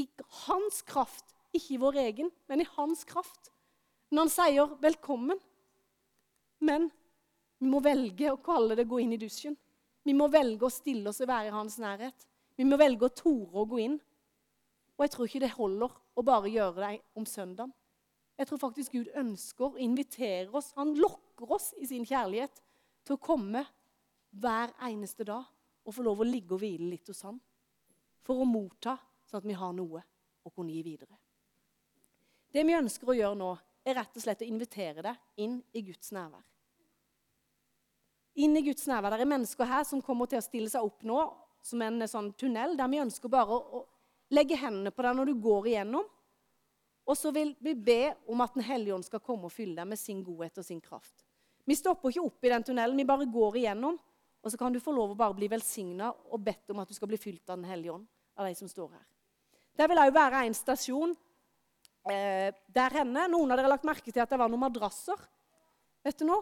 i 0.00 0.06
hans 0.46 0.78
kraft. 0.88 1.34
Ikke 1.52 1.74
i 1.74 1.80
vår 1.80 1.98
egen, 2.06 2.30
men 2.48 2.62
i 2.62 2.68
hans 2.72 3.02
kraft. 3.04 3.50
Når 4.08 4.22
han 4.22 4.32
sier 4.32 4.76
'velkommen'. 4.80 5.40
Men 6.60 6.90
vi 7.60 7.68
må 7.68 7.82
velge 7.84 8.32
å 8.32 8.40
kalle 8.40 8.76
det 8.76 8.88
'gå 8.88 9.00
inn 9.02 9.12
i 9.12 9.18
dusjen'. 9.18 9.56
Vi 10.04 10.14
må 10.14 10.28
velge 10.32 10.64
å 10.64 10.72
stille 10.72 11.08
oss 11.08 11.20
og 11.20 11.28
være 11.28 11.48
i 11.48 11.50
hans 11.50 11.76
nærhet. 11.78 12.26
Vi 12.56 12.64
må 12.64 12.78
velge 12.78 13.04
å 13.04 13.14
tore 13.14 13.60
å 13.60 13.68
gå 13.68 13.78
inn. 13.78 14.00
Og 14.96 15.04
jeg 15.04 15.10
tror 15.10 15.26
ikke 15.26 15.40
det 15.40 15.50
holder 15.50 15.90
å 16.16 16.22
bare 16.22 16.48
gjøre 16.48 16.76
det 16.76 17.00
om 17.14 17.26
søndagen. 17.26 17.74
Jeg 18.38 18.46
tror 18.46 18.58
faktisk 18.58 18.92
Gud 18.92 19.08
ønsker 19.14 19.64
å 19.64 19.76
invitere 19.76 20.48
oss. 20.54 20.72
Han 20.76 20.94
lokker 20.94 21.52
oss 21.52 21.74
i 21.76 21.84
sin 21.84 22.06
kjærlighet 22.06 22.62
til 23.04 23.16
å 23.16 23.20
komme 23.20 23.66
hver 24.32 24.72
eneste 24.80 25.24
dag 25.24 25.44
og 25.84 25.94
få 25.94 26.02
lov 26.02 26.20
å 26.20 26.24
ligge 26.24 26.54
og 26.54 26.60
hvile 26.60 26.88
litt 26.90 27.08
hos 27.08 27.20
ham 27.22 27.40
for 28.26 28.42
å 28.42 28.48
motta, 28.48 28.96
sånn 29.28 29.40
at 29.40 29.48
vi 29.48 29.56
har 29.58 29.72
noe 29.76 30.02
å 30.46 30.52
kunne 30.52 30.74
gi 30.74 30.82
videre. 30.86 31.16
Det 32.52 32.64
vi 32.66 32.76
ønsker 32.76 33.10
å 33.10 33.16
gjøre 33.16 33.38
nå, 33.38 33.54
er 33.86 33.98
rett 34.00 34.18
og 34.18 34.22
slett 34.22 34.42
å 34.42 34.48
invitere 34.48 35.02
deg 35.04 35.42
inn 35.44 35.60
i 35.76 35.82
Guds 35.86 36.10
nærvær. 36.14 36.42
Inn 38.42 38.58
i 38.58 38.64
Guds 38.66 38.88
nærvær. 38.90 39.14
Det 39.14 39.24
er 39.24 39.30
mennesker 39.30 39.68
her 39.70 39.84
som 39.86 40.02
kommer 40.04 40.28
til 40.30 40.40
å 40.40 40.44
stille 40.44 40.70
seg 40.72 40.84
opp 40.84 41.04
nå 41.06 41.20
som 41.64 41.82
en 41.82 42.02
sånn 42.10 42.32
tunnel, 42.38 42.74
der 42.78 42.90
vi 42.90 43.02
ønsker 43.02 43.30
bare 43.32 43.54
å 43.54 43.84
legge 44.34 44.58
hendene 44.58 44.92
på 44.94 45.06
deg 45.06 45.16
når 45.18 45.30
du 45.30 45.34
går 45.46 45.70
igjennom. 45.70 46.08
Og 47.06 47.18
så 47.18 47.30
vil 47.34 47.54
vi 47.62 47.76
be 47.78 48.00
om 48.26 48.42
at 48.42 48.54
Den 48.54 48.66
hellige 48.66 48.96
ånd 48.96 49.06
skal 49.06 49.22
komme 49.22 49.46
og 49.46 49.54
fylle 49.54 49.78
deg 49.78 49.86
med 49.86 49.98
sin 50.00 50.24
godhet 50.26 50.58
og 50.58 50.66
sin 50.66 50.82
kraft. 50.82 51.22
Vi 51.66 51.74
stopper 51.78 52.10
ikke 52.10 52.26
opp 52.26 52.46
i 52.46 52.50
den 52.50 52.66
tunnelen, 52.66 52.98
vi 52.98 53.06
bare 53.06 53.26
går 53.30 53.62
igjennom. 53.62 53.98
Og 54.42 54.52
så 54.52 54.58
kan 54.58 54.74
du 54.74 54.78
få 54.82 54.94
lov 54.94 55.14
å 55.14 55.18
bare 55.18 55.34
bli 55.34 55.48
velsigna 55.50 56.12
og 56.12 56.42
bedt 56.42 56.70
om 56.70 56.82
at 56.82 56.90
du 56.90 56.94
skal 56.94 57.10
bli 57.10 57.18
fylt 57.18 57.48
av 57.50 57.58
Den 57.58 57.70
hellige 57.70 57.94
ånd. 57.96 58.06
Av 58.36 58.46
de 58.48 58.54
som 58.58 58.68
står 58.70 58.92
her. 58.94 59.06
Det 59.76 59.88
vil 59.90 60.00
òg 60.00 60.12
være 60.14 60.44
en 60.46 60.56
stasjon 60.56 61.12
eh, 62.08 62.52
der 62.72 63.00
henne. 63.00 63.26
Noen 63.32 63.50
av 63.50 63.58
dere 63.58 63.68
har 63.68 63.74
lagt 63.76 63.88
merke 63.88 64.12
til 64.12 64.22
at 64.22 64.32
det 64.32 64.38
var 64.40 64.52
noen 64.52 64.64
madrasser. 64.66 65.20
Vet 66.06 66.20
du 66.20 66.28
nå? 66.28 66.38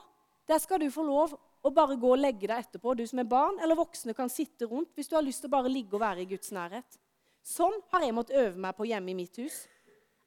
Der 0.46 0.60
skal 0.60 0.82
du 0.82 0.90
få 0.92 1.06
lov 1.06 1.34
å 1.64 1.72
bare 1.72 1.96
gå 1.96 2.10
og 2.12 2.20
legge 2.20 2.46
deg 2.50 2.66
etterpå. 2.66 2.94
Du 2.94 3.04
som 3.08 3.22
er 3.22 3.28
barn 3.28 3.58
eller 3.64 3.78
voksne 3.78 4.14
kan 4.16 4.30
sitte 4.32 4.68
rundt 4.68 4.92
hvis 4.94 5.08
du 5.08 5.16
har 5.16 5.24
lyst 5.24 5.42
til 5.44 5.50
å 5.50 5.56
bare 5.56 5.72
ligge 5.72 5.96
og 5.96 6.04
være 6.04 6.24
i 6.24 6.28
Guds 6.34 6.52
nærhet. 6.54 6.98
Sånn 7.44 7.76
har 7.92 8.04
jeg 8.04 8.16
måttet 8.16 8.38
øve 8.40 8.60
meg 8.60 8.76
på 8.76 8.86
hjemme 8.88 9.12
i 9.12 9.18
mitt 9.24 9.40
hus. 9.40 9.64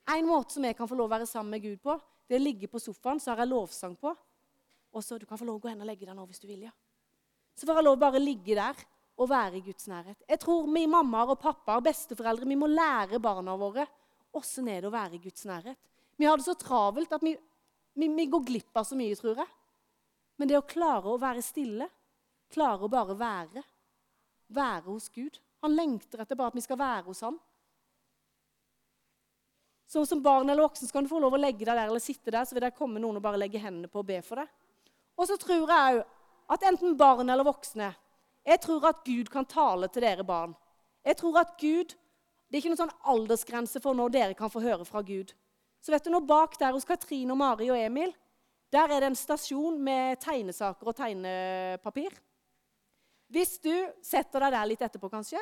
En 0.09 0.27
måte 0.27 0.55
som 0.55 0.65
jeg 0.65 0.77
kan 0.77 0.89
få 0.89 0.97
lov 0.97 1.09
å 1.09 1.15
være 1.15 1.29
sammen 1.29 1.53
med 1.55 1.63
Gud 1.65 1.79
på, 1.83 1.97
det 2.27 2.37
er 2.37 2.41
å 2.41 2.45
ligge 2.45 2.69
på 2.71 2.81
sofaen, 2.81 3.19
så 3.19 3.31
har 3.31 3.43
jeg 3.43 3.51
lovsang 3.51 3.95
på. 3.99 4.11
Og 4.93 5.03
så 5.03 5.17
Du 5.19 5.25
kan 5.25 5.37
få 5.37 5.45
lov 5.45 5.59
å 5.59 5.63
gå 5.63 5.69
hen 5.69 5.81
og 5.81 5.87
legge 5.89 6.05
deg 6.05 6.15
nå 6.15 6.25
hvis 6.25 6.39
du 6.39 6.47
vil. 6.47 6.67
ja. 6.67 6.73
Så 7.55 7.65
får 7.65 7.79
jeg 7.79 7.85
lov 7.85 7.97
å 7.97 8.05
bare 8.05 8.21
ligge 8.21 8.55
der 8.55 8.77
og 9.17 9.29
være 9.29 9.57
i 9.57 9.63
Guds 9.65 9.87
nærhet. 9.89 10.19
Jeg 10.29 10.39
tror 10.39 10.67
vi 10.69 10.85
mammaer 10.89 11.33
og 11.33 11.39
pappaer 11.41 11.79
og 11.79 11.85
besteforeldre 11.87 12.47
vi 12.47 12.57
må 12.59 12.69
lære 12.69 13.19
barna 13.21 13.55
våre 13.57 13.87
åssen 14.37 14.67
er 14.69 14.83
det 14.83 14.89
å 14.89 14.93
være 14.93 15.17
i 15.17 15.21
Guds 15.23 15.45
nærhet. 15.49 15.77
Vi 16.17 16.25
har 16.25 16.37
det 16.37 16.45
så 16.45 16.55
travelt 16.57 17.13
at 17.13 17.23
vi, 17.25 17.33
vi, 17.97 18.09
vi 18.13 18.27
går 18.29 18.45
glipp 18.45 18.77
av 18.77 18.85
så 18.87 18.97
mye, 18.97 19.15
tror 19.17 19.41
jeg. 19.41 19.49
Men 20.37 20.49
det 20.49 20.59
å 20.59 20.65
klare 20.67 21.09
å 21.09 21.19
være 21.21 21.43
stille, 21.45 21.87
klare 22.53 22.85
å 22.85 22.91
bare 22.91 23.17
være, 23.17 23.63
være 24.53 24.85
hos 24.87 25.09
Gud 25.11 25.41
Han 25.65 25.73
lengter 25.75 26.21
etter 26.21 26.37
bare 26.37 26.53
at 26.53 26.55
vi 26.55 26.61
skal 26.61 26.77
være 26.79 27.07
hos 27.09 27.23
ham. 27.25 27.39
Så 29.89 30.03
som 30.05 30.21
barn 30.21 30.49
eller 30.49 30.67
voksen 30.67 30.91
kan 30.93 31.03
du 31.03 31.09
få 31.09 31.19
lov 31.19 31.33
å 31.33 31.39
legge 31.39 31.65
deg 31.65 31.73
der 31.73 31.87
eller 31.87 32.03
sitte 32.03 32.29
der, 32.29 32.45
så 32.45 32.53
vil 32.53 32.61
det 32.67 32.75
komme 32.77 33.01
noen 33.01 33.17
og 33.17 33.23
bare 33.25 33.39
legge 33.41 33.59
hendene 33.63 33.89
på 33.89 34.03
og 34.03 34.07
be 34.07 34.19
for 34.21 34.43
deg. 34.43 34.51
Og 35.17 35.25
så 35.25 35.37
tror 35.41 35.65
jeg 35.65 35.97
òg 35.97 36.53
at 36.53 36.65
enten 36.69 36.93
barn 36.99 37.33
eller 37.33 37.47
voksne 37.47 37.89
Jeg 38.47 38.61
tror 38.63 38.85
at 38.87 39.03
Gud 39.05 39.27
kan 39.31 39.45
tale 39.45 39.89
til 39.91 40.05
dere 40.05 40.23
barn. 40.23 40.53
Jeg 41.05 41.17
tror 41.19 41.41
at 41.43 41.57
Gud, 41.59 41.95
Det 42.47 42.55
er 42.55 42.61
ikke 42.61 42.69
noen 42.71 42.79
sånn 42.79 42.99
aldersgrense 43.11 43.79
for 43.83 43.91
når 43.91 44.11
dere 44.13 44.35
kan 44.39 44.47
få 44.47 44.61
høre 44.63 44.85
fra 44.87 45.01
Gud. 45.03 45.33
Så 45.83 45.91
vet 45.91 46.05
du 46.05 46.13
nå, 46.13 46.21
Bak 46.23 46.53
der 46.61 46.71
hos 46.71 46.87
Katrine, 46.87 47.33
og 47.33 47.37
Mari 47.41 47.67
og 47.67 47.75
Emil 47.75 48.13
der 48.71 48.91
er 48.91 48.99
det 48.99 49.11
en 49.11 49.15
stasjon 49.15 49.77
med 49.83 50.19
tegnesaker 50.19 50.89
og 50.89 50.95
tegnepapir. 50.95 52.15
Hvis 53.31 53.57
du 53.63 53.71
setter 54.03 54.43
deg 54.43 54.55
der 54.55 54.67
litt 54.67 54.83
etterpå, 54.83 55.09
kanskje, 55.11 55.39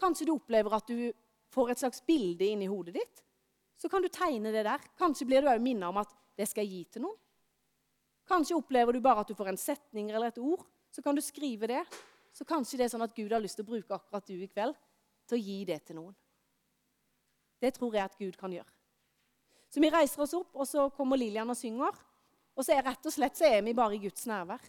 kanskje 0.00 0.28
du 0.28 0.34
opplever 0.34 0.76
at 0.76 0.88
du 0.88 1.08
får 1.52 1.72
et 1.72 1.80
slags 1.80 2.02
bilde 2.04 2.44
inni 2.44 2.68
hodet 2.68 2.98
ditt, 2.98 3.22
så 3.78 3.88
kan 3.88 4.04
du 4.04 4.10
tegne 4.12 4.52
det 4.52 4.66
der. 4.66 4.84
Kanskje 5.00 5.28
blir 5.28 5.44
du 5.44 5.48
òg 5.48 5.62
minnet 5.64 5.88
om 5.88 6.00
at 6.00 6.12
det 6.36 6.48
skal 6.50 6.66
jeg 6.66 6.74
gi 6.74 6.84
til 6.96 7.06
noen. 7.06 7.16
Kanskje 8.28 8.58
opplever 8.58 8.92
du 8.92 9.00
bare 9.00 9.24
at 9.24 9.30
du 9.30 9.36
får 9.36 9.52
en 9.52 9.60
setning 9.60 10.10
eller 10.10 10.28
et 10.28 10.40
ord. 10.42 10.66
Så 10.92 11.00
kan 11.04 11.16
du 11.16 11.22
skrive 11.24 11.68
det. 11.70 11.84
Så 12.32 12.46
kanskje 12.48 12.78
det 12.78 12.86
er 12.86 12.92
sånn 12.94 13.04
at 13.06 13.14
Gud 13.16 13.32
har 13.32 13.42
lyst 13.42 13.58
til 13.58 13.66
å 13.66 13.70
bruke 13.70 13.94
akkurat 13.94 14.26
du 14.28 14.36
i 14.36 14.50
kveld 14.50 14.76
til 15.28 15.38
å 15.38 15.42
gi 15.42 15.58
det 15.68 15.78
til 15.86 15.98
noen. 15.98 16.16
Det 17.58 17.72
tror 17.74 17.96
jeg 17.96 18.04
at 18.04 18.18
Gud 18.18 18.36
kan 18.38 18.52
gjøre. 18.54 18.70
Så 19.68 19.82
vi 19.82 19.90
reiser 19.92 20.22
oss 20.24 20.34
opp, 20.38 20.54
og 20.54 20.68
så 20.68 20.86
kommer 20.96 21.18
Lillian 21.20 21.50
og 21.50 21.58
synger. 21.58 21.96
Og 22.56 22.64
så 22.64 22.74
er 22.74 22.86
rett 22.86 23.04
og 23.06 23.14
slett 23.14 23.36
så 23.38 23.46
er 23.48 23.60
vi 23.66 23.76
bare 23.76 23.98
i 23.98 24.02
Guds 24.02 24.24
nærvær. 24.28 24.62